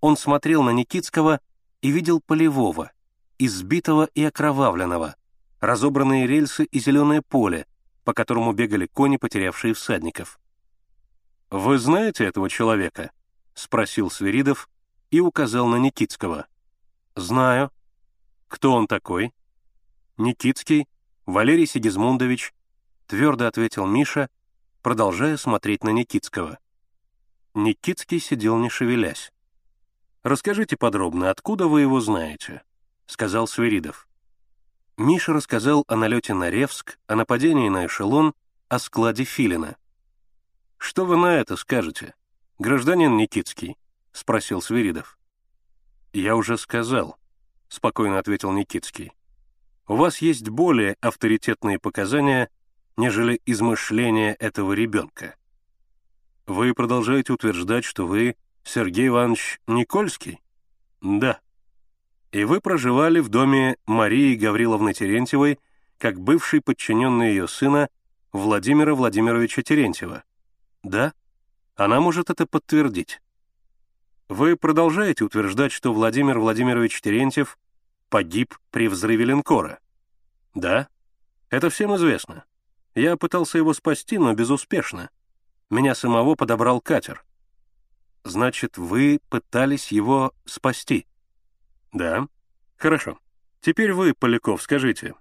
[0.00, 1.40] Он смотрел на Никитского
[1.80, 2.90] и видел полевого,
[3.38, 5.14] избитого и окровавленного,
[5.60, 7.66] разобранные рельсы и зеленое поле,
[8.04, 10.40] по которому бегали кони, потерявшие всадников.
[11.50, 13.12] «Вы знаете этого человека?»—
[13.54, 14.68] спросил Свиридов
[15.12, 16.48] и указал на Никитского.
[17.14, 17.70] «Знаю».
[18.48, 19.32] «Кто он такой?»
[20.16, 20.88] «Никитский,
[21.26, 22.52] Валерий Сигизмундович»,—
[23.06, 24.28] твердо ответил Миша,
[24.80, 26.58] продолжая смотреть на Никитского.
[27.54, 29.32] Никитский сидел не шевелясь.
[30.22, 32.62] «Расскажите подробно, откуда вы его знаете?»—
[33.06, 34.08] сказал Свиридов.
[34.96, 38.32] Миша рассказал о налете на Ревск, о нападении на эшелон,
[38.68, 39.76] о складе Филина.
[40.78, 42.14] «Что вы на это скажете,
[42.58, 43.76] гражданин Никитский?»—
[44.12, 45.18] спросил Свиридов.
[46.12, 47.18] «Я уже сказал»,—
[47.68, 49.12] спокойно ответил Никитский.
[49.88, 52.50] «У вас есть более авторитетные показания,
[52.96, 55.36] нежели измышления этого ребенка.
[56.46, 60.40] Вы продолжаете утверждать, что вы Сергей Иванович Никольский?»
[61.00, 61.40] «Да»,
[62.32, 65.58] и вы проживали в доме Марии Гавриловны Терентьевой
[65.98, 67.88] как бывший подчиненный ее сына
[68.32, 70.24] Владимира Владимировича Терентьева.
[70.82, 71.12] Да?
[71.76, 73.20] Она может это подтвердить.
[74.32, 77.58] Вы продолжаете утверждать, что Владимир Владимирович Терентьев
[78.08, 79.78] погиб при взрыве линкора?
[80.54, 80.88] Да?
[81.50, 82.44] Это всем известно.
[82.94, 85.10] Я пытался его спасти, но безуспешно.
[85.68, 87.26] Меня самого подобрал катер.
[88.24, 91.06] Значит, вы пытались его спасти?
[91.92, 92.26] «Да.
[92.78, 93.18] Хорошо.
[93.60, 95.14] Теперь вы, Поляков, скажите».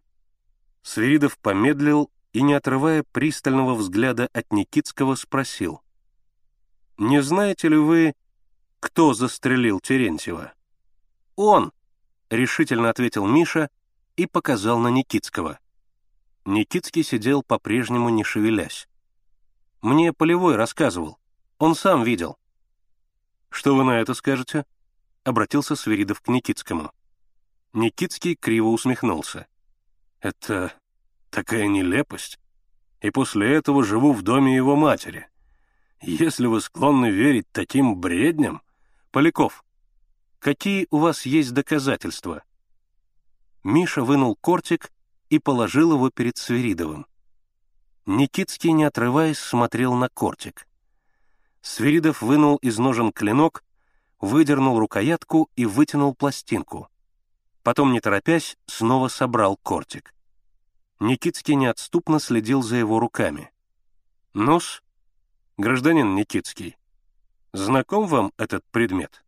[0.84, 5.82] Свиридов помедлил и, не отрывая пристального взгляда от Никитского, спросил.
[6.97, 8.14] «Не знаете ли вы,
[8.82, 10.54] кто застрелил Терентьева?»
[11.38, 11.72] «Он!»—
[12.30, 13.70] решительно ответил Миша
[14.18, 15.60] и показал на Никитского.
[16.44, 18.90] Никитский сидел по-прежнему не шевелясь.
[19.82, 21.18] «Мне Полевой рассказывал.
[21.60, 22.38] Он сам видел».
[23.50, 24.66] «Что вы на это скажете?»—
[25.24, 26.92] обратился Свиридов к Никитскому.
[27.74, 29.48] Никитский криво усмехнулся.
[30.20, 30.74] «Это
[31.30, 32.40] такая нелепость.
[33.02, 35.28] И после этого живу в доме его матери.
[36.02, 38.62] Если вы склонны верить таким бредням...
[39.12, 39.64] Поляков,
[40.39, 42.43] какие у вас есть доказательства?»
[43.64, 44.91] Миша вынул кортик
[45.30, 47.05] и положил его перед Свиридовым.
[48.05, 50.68] Никитский, не отрываясь, смотрел на кортик.
[51.62, 53.64] Свиридов вынул из ножен клинок
[54.22, 56.88] выдернул рукоятку и вытянул пластинку.
[57.64, 60.14] Потом, не торопясь, снова собрал кортик.
[60.99, 63.51] Никитский неотступно следил за его руками.
[64.34, 64.82] «Ну-с,
[65.57, 66.78] гражданин Никитский,
[67.54, 69.24] знаком вам этот предмет?»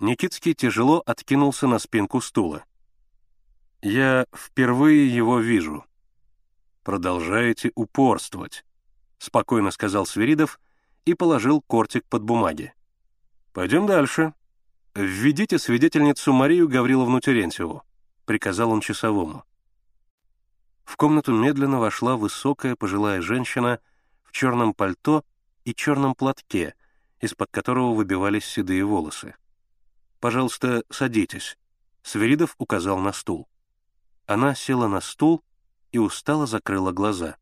[0.00, 2.64] Никитский тяжело откинулся на спинку стула.
[3.80, 5.84] «Я впервые его вижу».
[6.82, 8.64] «Продолжаете упорствовать»,—
[9.18, 10.58] спокойно сказал Свиридов
[11.04, 12.74] и положил кортик под бумаги.
[13.52, 14.34] «Пойдем дальше.
[14.94, 17.82] Введите свидетельницу Марию Гавриловну Терентьеву»,—
[18.24, 19.44] приказал он часовому.
[20.84, 23.78] В комнату медленно вошла высокая пожилая женщина
[24.24, 25.24] в черном пальто
[25.64, 26.74] и черном платке,
[27.22, 29.34] из-под которого выбивались седые волосы.
[30.20, 31.56] «Пожалуйста, садитесь»,—
[32.02, 33.48] Сверидов указал на стул.
[34.26, 35.42] Она села на стул
[35.92, 37.36] и устало закрыла глаза.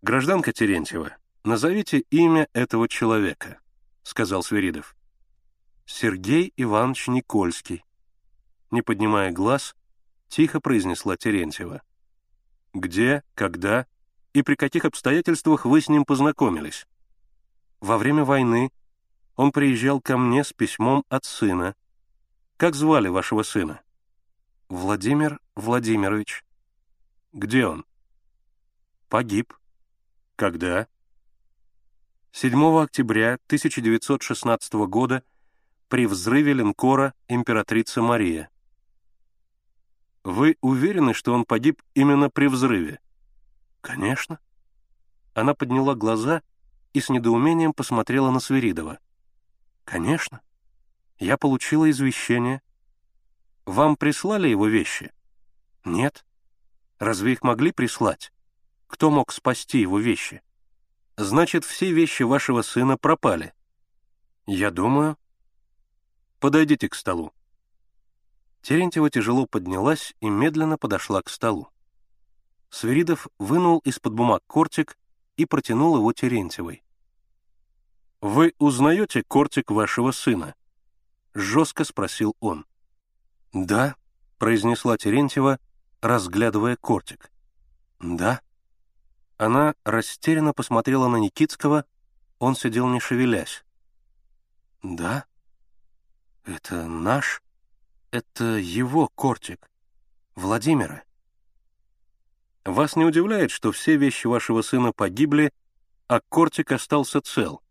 [0.00, 3.60] «Гражданка Терентьева, назовите имя этого человека»,—
[4.02, 4.96] сказал Свиридов.
[5.84, 7.84] «Сергей Иванович Никольский».
[8.70, 9.76] Не поднимая глаз,
[10.28, 11.82] тихо произнесла Терентьева.
[12.72, 13.86] «Где, когда
[14.32, 16.86] и при каких обстоятельствах вы с ним познакомились?»
[17.86, 18.72] «Во время войны
[19.36, 21.76] он приезжал ко мне с письмом от сына.
[22.56, 23.80] Как звали вашего сына?»
[24.68, 26.44] «Владимир Владимирович».
[27.32, 27.84] «Где он?»
[29.08, 29.54] «Погиб».
[30.34, 30.88] «Когда?»
[32.32, 35.22] 7 октября 1916 года
[35.88, 38.50] при взрыве линкора «Императрица Мария».
[40.24, 42.98] Вы уверены, что он погиб именно при взрыве?
[43.80, 44.40] Конечно.
[45.34, 46.42] Она подняла глаза
[46.96, 48.98] и с недоумением посмотрела на Свиридова.
[49.84, 50.40] Конечно.
[51.18, 52.62] Я получила извещение.
[53.66, 55.12] Вам прислали его вещи?
[55.84, 56.24] Нет.
[56.98, 58.32] Разве их могли прислать?
[58.86, 60.40] Кто мог спасти его вещи?
[61.18, 63.52] Значит, все вещи вашего сына пропали.
[64.46, 65.18] Я думаю.
[66.40, 67.34] Подойдите к столу.
[68.62, 71.68] Терентьева тяжело поднялась и медленно подошла к столу.
[72.70, 74.96] Свиридов вынул из-под бумаг кортик
[75.36, 76.82] и протянул его Терентьевой.
[78.20, 80.54] «Вы узнаете кортик вашего сына?»—
[81.34, 82.64] жестко спросил он.
[83.52, 83.96] «Да»,—
[84.38, 85.58] произнесла Терентьева,
[86.00, 87.30] разглядывая кортик.
[88.00, 88.40] «Да».
[89.36, 91.84] Она растерянно посмотрела на Никитского,
[92.38, 93.64] он сидел не шевелясь.
[94.82, 95.26] «Да?
[96.44, 97.42] Это наш?
[98.12, 99.70] Это его кортик.
[100.36, 101.02] Владимира?»
[102.64, 105.52] «Вас не удивляет, что все вещи вашего сына погибли,
[106.08, 107.62] а кортик остался цел?»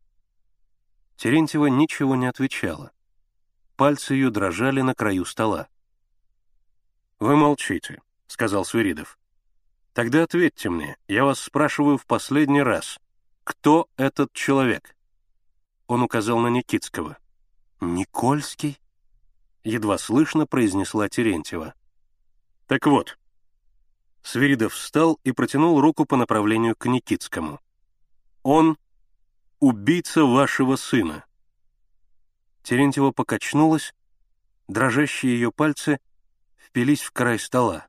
[1.18, 2.91] Терентьева ничего не отвечала.
[3.76, 5.68] Пальцы ее дрожали на краю стола.
[7.20, 9.18] «Вы молчите»,— сказал Свиридов.
[9.93, 12.99] «Тогда ответьте мне, я вас спрашиваю в последний раз.
[13.43, 14.95] Кто этот человек?»
[15.88, 17.18] Он указал на Никитского.
[17.80, 18.80] «Никольский?»
[19.63, 21.74] Едва слышно произнесла Терентьева.
[22.68, 23.18] «Так вот».
[24.22, 27.59] Свиридов встал и протянул руку по направлению к Никитскому.
[28.43, 28.78] «Он—
[29.59, 31.25] убийца вашего сына».
[32.63, 33.93] Терентьева покачнулась,
[34.67, 35.99] дрожащие ее пальцы
[36.57, 37.87] впились в край стола.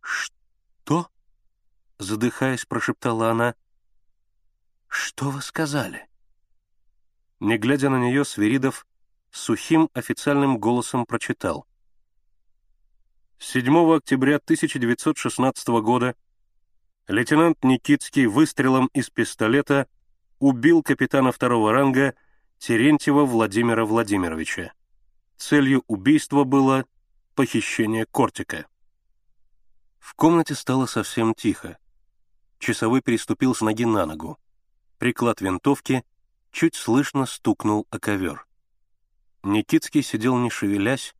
[0.00, 1.08] «Что?»—
[1.98, 3.54] задыхаясь, прошептала она.
[4.88, 6.08] «Что вы сказали?»
[7.40, 8.86] Не глядя на нее, Свиридов
[9.30, 11.66] сухим официальным голосом прочитал.
[13.38, 16.16] 7 октября 1916 года
[17.06, 19.86] лейтенант Никитский выстрелом из пистолета
[20.38, 22.14] убил капитана второго ранга
[22.58, 24.72] Терентьева Владимира Владимировича.
[25.36, 26.86] Целью убийства было
[27.34, 28.66] похищение кортика.
[29.98, 31.78] В комнате стало совсем тихо.
[32.58, 34.38] Часовой переступил с ноги на ногу.
[34.98, 36.04] Приклад винтовки
[36.50, 38.46] чуть слышно стукнул о ковер.
[39.42, 41.14] Никитский сидел не шевелясь,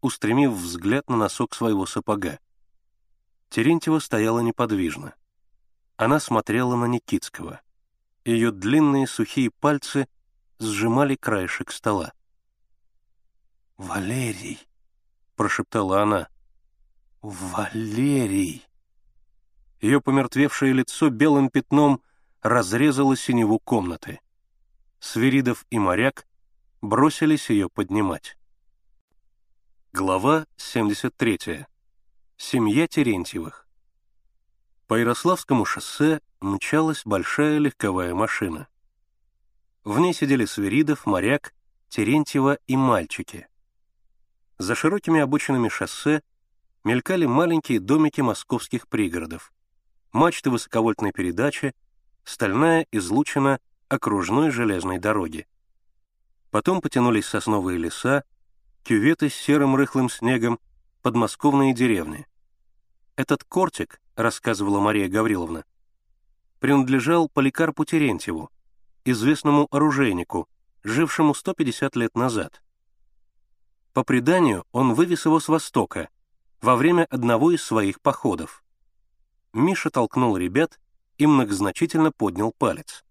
[0.00, 2.38] устремив взгляд на носок своего сапога.
[3.48, 5.14] Терентьева стояла неподвижно.
[5.96, 7.60] Она смотрела на Никитского.
[8.26, 10.08] Ее длинные сухие пальцы
[10.58, 12.12] сжимали краешек стола.
[13.76, 14.58] «Валерий!»—
[15.36, 16.28] прошептала она.
[17.22, 18.66] «Валерий!»
[19.80, 22.02] Ее помертвевшее лицо белым пятном
[22.42, 24.18] разрезало синеву комнаты.
[24.98, 26.26] Свиридов и моряк
[26.82, 28.36] бросились ее поднимать.
[29.92, 31.66] Глава 73.
[32.36, 33.68] Семья Терентьевых.
[34.88, 38.68] По Ярославскому шоссе мчалась большая легковая машина.
[39.84, 41.54] В ней сидели Свиридов, моряк,
[41.88, 43.46] Терентьева и мальчики.
[44.58, 46.22] За широкими обочинами шоссе
[46.82, 49.52] мелькали маленькие домики московских пригородов,
[50.12, 51.74] мачты высоковольтной передачи,
[52.24, 55.46] стальная излучина окружной железной дороги.
[56.50, 58.24] Потом потянулись сосновые леса,
[58.82, 60.58] кюветы с серым рыхлым снегом,
[61.02, 62.26] подмосковные деревни.
[63.14, 65.64] Этот кортик, рассказывала Мария Гавриловна,
[66.60, 68.50] принадлежал Поликарпу Терентьеву,
[69.04, 70.48] известному оружейнику,
[70.82, 72.62] жившему 150 лет назад.
[73.92, 76.08] По преданию, он вывез его с востока
[76.60, 78.62] во время одного из своих походов.
[79.52, 80.78] Миша толкнул ребят
[81.18, 83.04] и многозначительно поднял палец.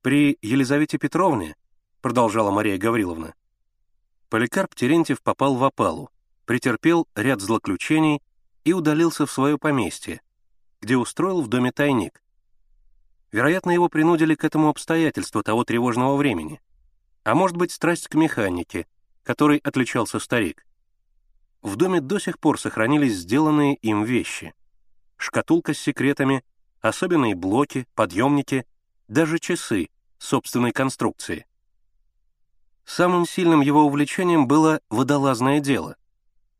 [0.00, 1.56] При Елизавете Петровне,
[2.00, 3.34] продолжала Мария Гавриловна,
[4.30, 6.10] Поликарп Терентьев попал в опалу,
[6.44, 8.22] претерпел ряд злоключений
[8.64, 10.20] и удалился в свое поместье,
[10.80, 12.22] где устроил в доме тайник.
[13.32, 16.60] Вероятно, его принудили к этому обстоятельству того тревожного времени,
[17.24, 18.86] а может быть, страсть к механике—
[19.28, 20.64] которой отличался старик.
[21.60, 24.54] В доме до сих пор сохранились сделанные им вещи.
[25.18, 26.42] Шкатулка с секретами,
[26.80, 28.64] особенные блоки, подъемники,
[29.06, 31.44] даже часы собственной конструкции.
[32.86, 35.96] Самым сильным его увлечением было водолазное дело,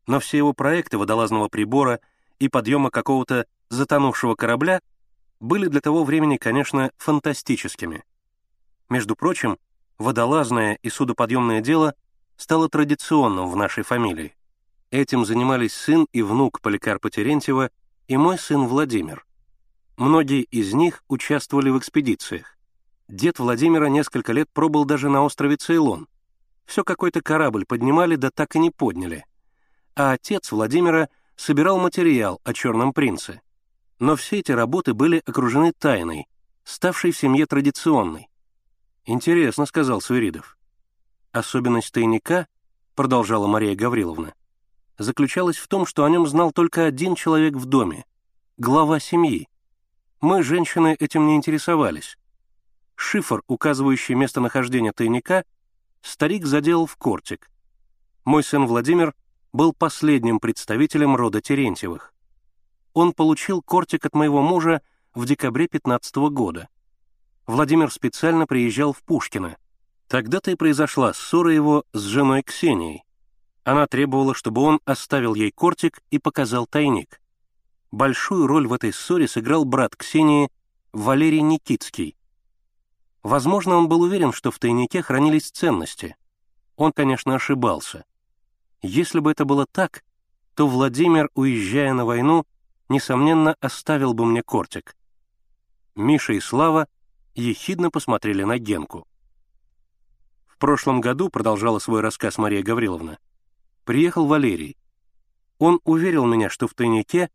[0.05, 1.99] но все его проекты водолазного прибора
[2.37, 4.81] и подъема какого-то затонувшего корабля
[5.39, 8.03] были для того времени, конечно, фантастическими.
[8.89, 9.57] Между прочим,
[9.97, 11.93] водолазное и судоподъемное дело—
[12.39, 14.33] стало традиционным в нашей фамилии.
[14.91, 17.69] Этим занимались сын и внук Поликарпа Терентьева
[18.07, 19.25] и мой сын Владимир.
[19.97, 22.57] Многие из них участвовали в экспедициях.
[23.09, 26.07] Дед Владимира несколько лет пробыл даже на острове Цейлон.
[26.65, 29.25] Все какой-то корабль поднимали, да так и не подняли.
[29.95, 33.41] А отец Владимира собирал материал о Черном принце.
[33.99, 36.27] Но все эти работы были окружены тайной,
[36.63, 38.29] ставшей в семье традиционной.
[39.05, 40.57] «Интересно»,— сказал Свиридов.
[41.31, 42.47] Особенность тайника,
[42.95, 44.33] продолжала Мария Гавриловна,
[44.97, 48.05] заключалась в том, что о нем знал только один человек в доме—
[48.57, 49.47] глава семьи.
[50.21, 52.17] Мы, женщины, этим не интересовались.
[52.95, 55.45] Шифр, указывающий местонахождение тайника,
[56.01, 57.49] старик заделал в кортик.
[58.25, 59.13] Мой сын Владимир
[59.53, 62.13] был последним представителем рода Терентьевых.
[62.99, 64.81] Он получил кортик от моего мужа
[65.13, 66.67] в декабре 15 года.
[67.47, 69.55] Владимир специально приезжал в Пушкино.
[70.09, 73.05] Тогда-то и произошла ссора его с женой Ксенией.
[73.63, 77.21] Она требовала, чтобы он оставил ей кортик и показал тайник.
[77.89, 80.51] Большую роль в этой ссоре сыграл брат Ксении
[80.91, 82.17] Валерий Никитский.
[83.23, 86.17] Возможно, он был уверен, что в тайнике хранились ценности.
[86.75, 88.03] Он, конечно, ошибался.
[88.81, 90.03] Если бы это было так,
[90.53, 92.45] то Владимир, уезжая на войну,
[92.89, 94.95] несомненно, оставил бы мне кортик.
[95.95, 96.87] Миша и Слава
[97.35, 99.07] ехидно посмотрели на Генку.
[100.47, 103.17] В прошлом году, продолжала свой рассказ Мария Гавриловна,
[103.85, 104.77] приехал Валерий.
[105.57, 107.29] Он уверил меня, что в тайнике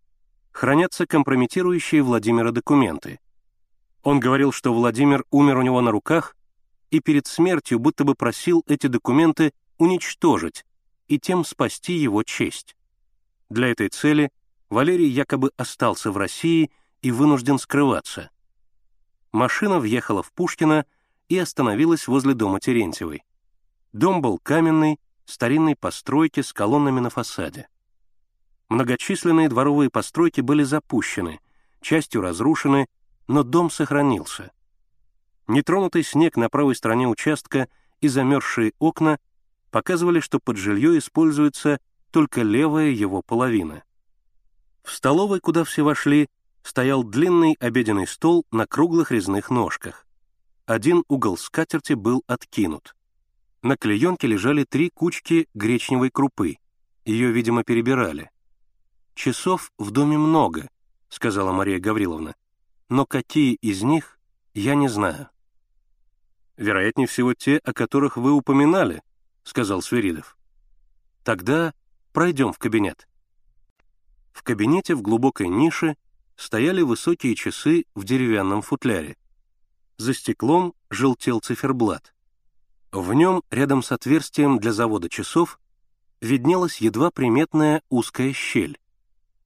[0.51, 3.21] хранятся компрометирующие Владимира документы.
[4.03, 6.37] Он говорил, что Владимир умер у него на руках
[6.91, 10.65] и перед смертью будто бы просил эти документы уничтожить
[11.09, 12.77] и тем спасти его честь.
[13.51, 14.31] Для этой цели
[14.75, 18.31] Валерий якобы остался в России и вынужден скрываться.
[19.31, 20.85] Машина въехала в Пушкино
[21.29, 23.23] и остановилась возле дома Терентьевой.
[23.93, 27.69] Дом был каменный, старинной постройки с колоннами на фасаде.
[28.69, 31.39] Многочисленные дворовые постройки были запущены,
[31.81, 32.89] частью разрушены,
[33.29, 34.51] но дом сохранился.
[35.47, 37.69] Нетронутый снег на правой стороне участка
[38.01, 39.21] и замерзшие окна
[39.71, 41.79] показывали, что под жилье используется
[42.11, 43.85] только левая его половина.
[44.85, 46.29] В столовой, куда все вошли,
[46.63, 50.07] стоял длинный обеденный стол на круглых резных ножках.
[50.67, 52.95] Один угол скатерти был откинут.
[53.63, 56.59] На клеенке лежали три кучки гречневой крупы.
[57.07, 58.31] Ее, видимо, перебирали.
[59.15, 60.69] «Часов в доме много»,—
[61.09, 62.35] сказала Мария Гавриловна.
[62.91, 64.19] «Но какие из них,
[64.53, 65.31] я не знаю».
[66.57, 69.03] «Вероятнее всего, те, о которых вы упоминали»,—
[69.45, 70.37] сказал Сверидов.
[71.23, 71.73] «Тогда
[72.13, 73.09] пройдем в кабинет».
[74.35, 75.97] В кабинете в глубокой нише
[76.37, 79.17] стояли высокие часы в деревянном футляре.
[79.97, 82.13] За стеклом желтел циферблат.
[82.91, 85.61] В нем, рядом с отверстием для завода часов,
[86.21, 88.79] виднелась едва приметная узкая щель.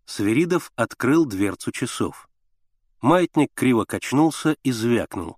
[0.07, 2.29] Сверидов открыл дверцу часов.
[3.03, 5.37] Маятник криво качнулся и звякнул.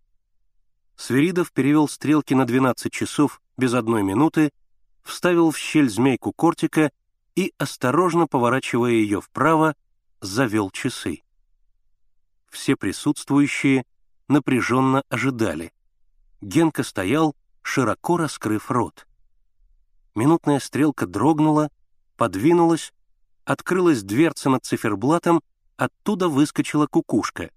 [0.94, 4.52] Сверидов перевел стрелки на 12 часов без одной минуты,
[5.02, 6.92] вставил в щель змейку кортика
[7.34, 9.74] и, осторожно поворачивая ее вправо,
[10.20, 11.22] завел часы.
[12.48, 13.84] Все присутствующие
[14.28, 15.72] напряженно ожидали.
[16.40, 19.06] Генка стоял, широко раскрыв рот.
[20.14, 21.70] Минутная стрелка дрогнула,
[22.16, 22.92] подвинулась,
[23.44, 25.42] открылась дверца над циферблатом,
[25.76, 27.50] оттуда выскочила кукушка.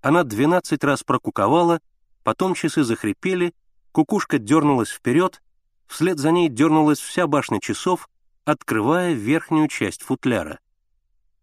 [0.00, 1.80] Она двенадцать раз прокуковала,
[2.22, 3.54] потом часы захрипели,
[3.92, 5.42] кукушка дернулась вперед,
[5.86, 8.08] вслед за ней дернулась вся башня часов,
[8.48, 10.58] открывая верхнюю часть футляра.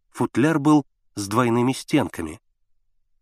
[0.10, 2.42] Футляр был с двойными стенками.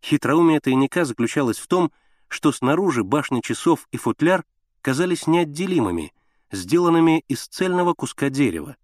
[0.02, 1.92] Хитроумие тайника заключалось в том,
[2.30, 4.46] что снаружи башня часов и футляр
[4.82, 6.14] казались неотделимыми,
[6.50, 8.78] сделанными из цельного куска дерева.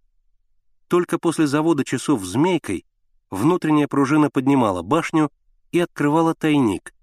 [0.89, 2.85] Только после завода часов змейкой
[3.29, 5.31] внутренняя пружина поднимала башню
[5.71, 6.93] и открывала тайник,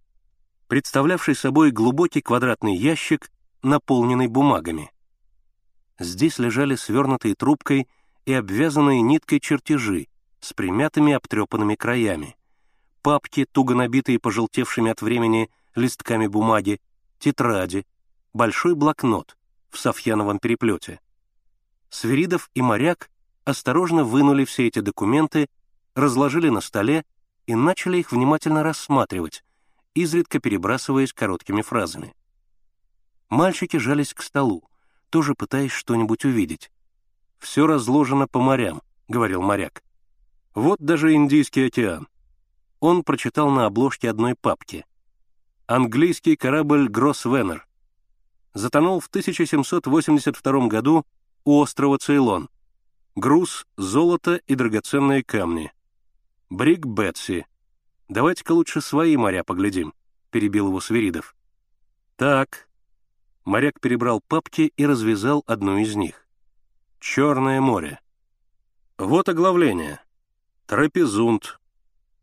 [0.69, 3.31] представлявший собой глубокий квадратный ящик,
[3.63, 4.91] наполненный бумагами.
[5.99, 7.89] Здесь лежали свернутые трубкой
[8.27, 10.09] и обвязанные ниткой чертежи
[10.41, 12.37] с примятыми обтрепанными краями,
[13.03, 16.81] папки, туго набитые пожелтевшими от времени листками бумаги,
[17.19, 17.87] тетради,
[18.35, 19.37] большой блокнот
[19.71, 21.01] в софьяновом переплете.
[21.89, 23.11] Свиридов и моряк
[23.45, 25.49] осторожно вынули все эти документы,
[25.95, 27.05] разложили на столе
[27.47, 29.45] и начали их внимательно рассматривать,
[29.95, 32.15] изредка перебрасываясь короткими фразами.
[33.31, 34.69] Мальчики жались к столу,
[35.11, 36.71] тоже пытаясь что-нибудь увидеть.
[37.39, 39.83] «Все разложено по морям»,— говорил моряк.
[40.55, 42.09] «Вот даже Индийский океан».
[42.81, 44.85] Он прочитал на обложке одной папки.
[45.67, 47.67] «Английский корабль «Гроссвеннер»
[48.57, 51.05] затонул в 1782 году
[51.45, 52.49] у острова Цейлон.
[53.15, 55.73] Груз, золото и драгоценные камни.
[56.51, 57.47] Брик Бетси.
[58.09, 59.93] Давайте-ка лучше свои моря поглядим»,—
[60.31, 61.35] перебил его Свиридов.
[62.17, 62.69] «Так».
[63.47, 66.27] Моряк перебрал папки и развязал одну из них.
[66.99, 68.01] «Черное море».
[68.99, 70.01] Вот оглавление.
[70.67, 71.61] Трапезунд.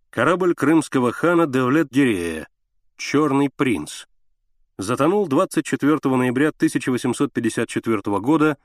[0.10, 2.48] Корабль крымского хана Девлет-Гирея.
[2.98, 4.06] «Черный принц»
[4.78, 8.58] затонул 24 ноября 1854 года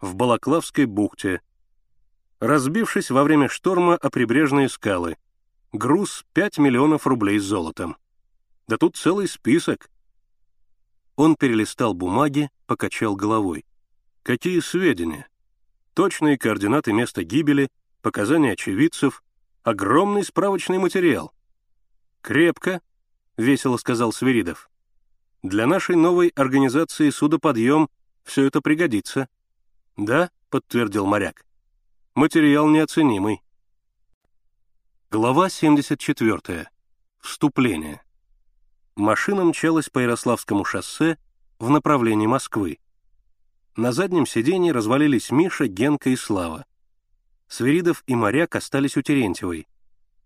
[0.00, 1.40] в Балаклавской бухте,
[2.40, 5.16] разбившись во время шторма о прибрежные скалы.
[5.72, 7.96] Груз 5 миллионов рублей с золотом.
[8.68, 9.88] Да тут целый список.
[11.16, 13.64] Он перелистал бумаги, покачал головой.
[14.22, 15.28] Какие сведения?
[15.94, 17.68] Точные координаты места гибели,
[18.00, 19.22] показания очевидцев,
[19.62, 21.32] огромный справочный материал.
[22.22, 22.80] «Крепко»,—
[23.36, 24.70] весело сказал Свиридов.
[25.42, 27.88] Для нашей новой организации судоподъем
[28.22, 29.28] все это пригодится.
[29.96, 31.44] Да, подтвердил моряк.
[32.14, 33.42] Материал неоценимый.
[35.10, 36.68] Глава 74.
[37.18, 38.02] Вступление.
[38.96, 41.16] Машина мчалась по Ярославскому шоссе
[41.58, 42.78] в направлении Москвы.
[43.74, 46.66] На заднем сиденье развалились Миша, Генка и Слава.
[47.48, 49.66] Свиридов и моряк остались у Терентьевой,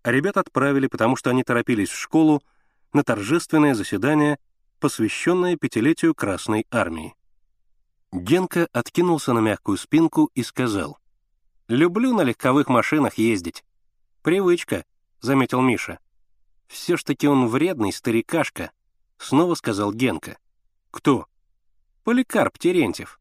[0.03, 2.43] а ребят отправили, потому что они торопились в школу
[2.91, 4.37] на торжественное заседание,
[4.79, 7.15] посвященное пятилетию Красной Армии.
[8.11, 10.97] Генка откинулся на мягкую спинку и сказал,
[11.69, 13.63] «Люблю на легковых машинах ездить.
[14.23, 14.85] Привычка»,—
[15.21, 15.99] заметил Миша.
[16.67, 18.71] «Все ж таки он вредный старикашка»,—
[19.17, 20.37] снова сказал Генка.
[20.91, 21.27] «Кто?»
[22.03, 23.19] «Поликарп Терентьев».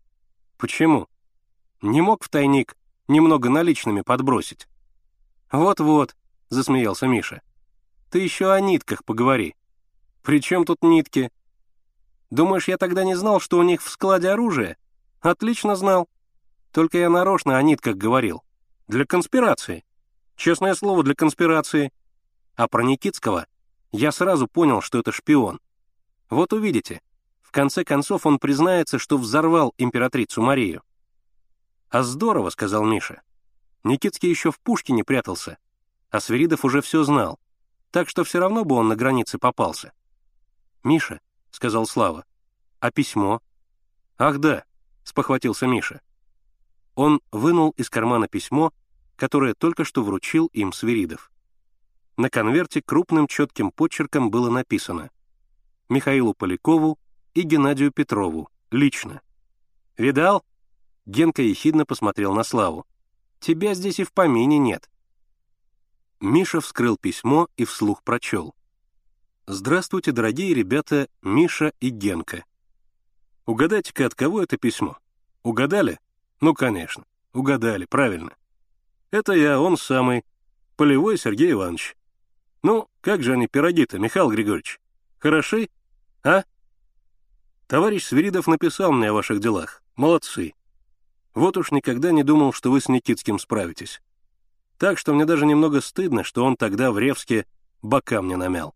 [0.59, 1.09] «Почему?»
[1.83, 2.77] «Не мог в тайник
[3.09, 4.69] немного наличными подбросить».
[5.53, 6.17] «Вот-вот»,—
[6.49, 7.43] засмеялся Миша.
[8.11, 9.55] «Ты еще о нитках поговори».
[10.23, 11.31] «При чем тут нитки?»
[12.31, 14.77] «Думаешь, я тогда не знал, что у них в складе оружие?»
[15.21, 16.09] «Отлично знал.
[16.73, 18.43] Только я нарочно о нитках говорил.
[18.89, 19.85] Для конспирации.
[20.37, 21.93] Честное слово, для конспирации.
[22.57, 23.47] А про Никитского
[23.93, 25.61] я сразу понял, что это шпион.
[26.31, 27.03] Вот увидите.
[27.43, 30.83] В конце концов он признается, что взорвал императрицу Марию.
[31.91, 33.23] «А здорово»,— сказал Миша.
[33.85, 35.59] Никитский еще в Пушкине прятался,
[36.11, 37.39] а Свиридов уже все знал,
[37.93, 39.93] так что все равно бы он на границе попался.
[40.83, 42.25] «Миша»,— сказал Слава,—
[42.81, 43.41] «а письмо?»
[44.19, 44.65] «Ах да»,—
[45.05, 46.01] спохватился Миша.
[46.95, 48.73] Он вынул из кармана письмо,
[49.15, 51.31] которое только что вручил им Свиридов.
[52.17, 55.11] На конверте крупным четким почерком было написано
[55.89, 56.99] «Михаилу Полякову
[57.35, 59.21] и Геннадию Петрову, лично».
[59.99, 60.45] «Видал?»
[61.05, 62.87] Генка ехидно посмотрел на Славу.
[63.39, 64.91] «Тебя здесь и в помине нет».
[66.21, 68.55] Миша вскрыл письмо и вслух прочел.
[69.47, 72.45] «Здравствуйте, дорогие ребята Миша и Генка.
[73.45, 74.99] Угадайте-ка, от кого это письмо?
[75.45, 76.01] Угадали?
[76.41, 78.35] Ну, конечно, угадали, правильно.
[79.13, 80.25] Это я, он самый,
[80.77, 81.97] Полевой Сергей Иванович.
[82.63, 84.81] Ну, как же они пироги-то, Михаил Григорьевич?
[85.19, 85.69] Хороши?
[86.23, 86.45] А?
[87.67, 89.83] Товарищ Свиридов написал мне о ваших делах.
[89.97, 90.55] Молодцы.
[91.35, 94.01] Вот уж никогда не думал, что вы с Никитским справитесь.
[94.79, 97.47] Так что мне даже немного стыдно, что он тогда в Ревске
[97.83, 98.75] бока мне намял.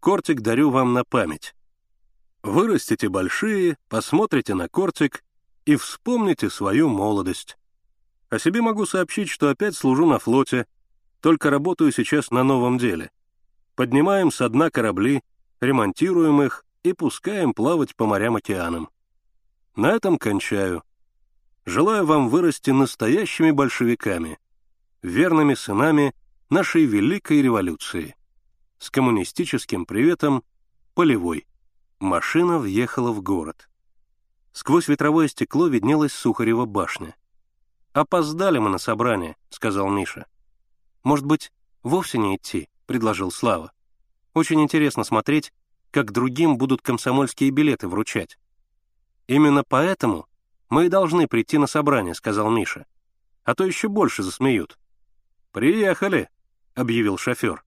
[0.00, 1.54] Кортик дарю вам на память.
[2.42, 5.24] Вырастите большие, посмотрите на кортик
[5.64, 7.56] и вспомните свою молодость.
[8.28, 10.66] О себе могу сообщить, что опять служу на флоте,
[11.24, 13.10] только работаю сейчас на новом деле.
[13.76, 15.22] Поднимаем со дна корабли,
[15.58, 18.90] ремонтируем их и пускаем плавать по морям-океанам.
[19.74, 20.82] На этом кончаю.
[21.64, 24.38] Желаю вам вырасти настоящими большевиками,
[25.00, 26.14] верными сынами
[26.50, 28.14] нашей великой революции.
[28.78, 30.44] С коммунистическим приветом,
[30.92, 31.46] Полевой.
[32.00, 33.70] Машина въехала в город.
[34.52, 37.16] Сквозь ветровое стекло виднелась Сухарева башня.
[37.94, 40.26] «Опоздали мы на собрание»,— сказал Миша.
[41.04, 41.52] «Может быть,
[41.82, 43.72] вовсе не идти?»— предложил Слава.
[44.32, 45.52] «Очень интересно смотреть,
[45.90, 48.38] как другим будут комсомольские билеты вручать».
[49.26, 50.26] «Именно поэтому
[50.70, 52.86] мы и должны прийти на собрание»,— сказал Миша.
[53.44, 54.78] «А то еще больше засмеют».
[55.52, 56.30] «Приехали»,—
[56.74, 57.64] объявил шофер.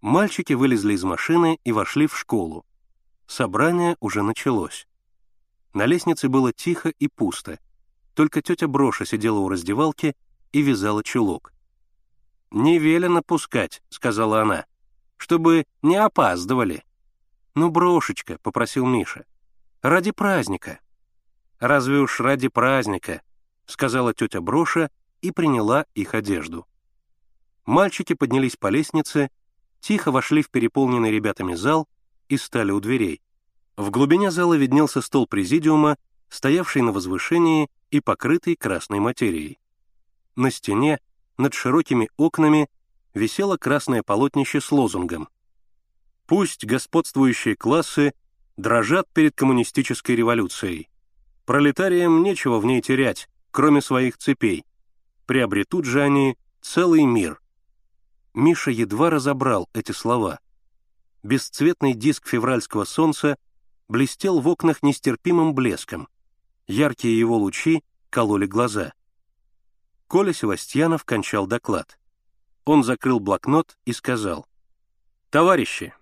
[0.00, 2.64] Мальчики вылезли из машины и вошли в школу.
[3.26, 4.86] Собрание уже началось.
[5.74, 7.58] На лестнице было тихо и пусто.
[8.14, 10.14] Только тетя Броша сидела у раздевалки
[10.52, 11.52] и вязала чулок.
[12.56, 14.64] «Не велено пускать»,— сказала она,—
[15.18, 16.84] «чтобы не опаздывали».
[17.54, 19.26] «Ну, Брошечка»,— попросил Миша,—
[19.82, 20.80] «ради праздника».
[21.58, 23.20] «Разве уж ради праздника»,—
[23.66, 24.88] сказала тетя Броша
[25.20, 26.66] и приняла их одежду.
[27.66, 29.28] Мальчики поднялись по лестнице,
[29.80, 31.86] тихо вошли в переполненный ребятами зал
[32.30, 33.20] и стали у дверей.
[33.76, 35.98] В глубине зала виднелся стол президиума,
[36.30, 39.58] стоявший на возвышении и покрытый красной материей.
[40.36, 41.00] На стене,
[41.38, 42.68] над широкими окнами,
[43.14, 45.28] висело красное полотнище с лозунгом
[46.26, 48.12] «Пусть господствующие классы
[48.56, 50.88] дрожат перед коммунистической революцией.
[51.44, 54.64] Пролетариям нечего в ней терять, кроме своих цепей.
[55.26, 57.40] Приобретут же они целый мир».
[58.34, 60.40] Миша едва разобрал эти слова.
[61.22, 63.38] Бесцветный диск февральского солнца
[63.88, 66.08] блестел в окнах нестерпимым блеском.
[66.66, 68.92] Яркие его лучи кололи глаза.
[70.08, 71.98] Коля Севастьянов кончал доклад.
[72.64, 74.46] Он закрыл блокнот и сказал,
[75.30, 75.94] «Товарищи,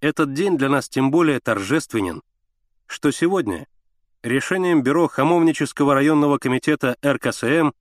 [0.00, 2.22] этот день для нас тем более торжественен,
[2.86, 3.66] что сегодня
[4.22, 7.72] решением Бюро Хамовнического районного комитета РКСМ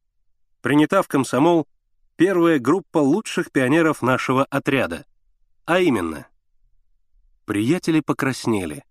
[0.62, 1.68] принята в комсомол
[2.16, 5.06] первая группа лучших пионеров нашего отряда,
[5.66, 6.28] а именно
[7.48, 8.84] Приятели покраснели.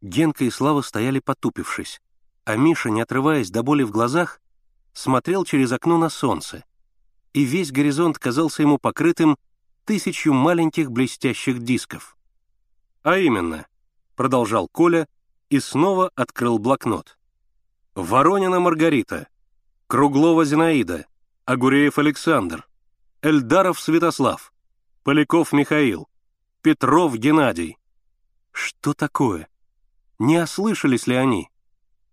[0.00, 2.00] Генка и Слава стояли потупившись,
[2.44, 4.40] а Миша, не отрываясь до боли в глазах,
[4.92, 6.64] смотрел через окно на солнце,
[7.32, 9.36] и весь горизонт казался ему покрытым
[9.84, 12.16] тысячью маленьких блестящих дисков.
[13.02, 13.66] «А именно»,—
[14.16, 15.08] продолжал Коля
[15.50, 17.18] и снова открыл блокнот.
[17.94, 19.28] «Воронина Маргарита,
[19.86, 21.06] Круглова Зинаида,
[21.44, 22.66] Агуреев Александр,
[23.20, 24.52] Эльдаров Святослав,
[25.02, 26.08] Поляков Михаил,
[26.62, 27.76] Петров Геннадий».
[28.52, 29.48] Что такое?
[30.18, 31.48] Не ослышались ли они?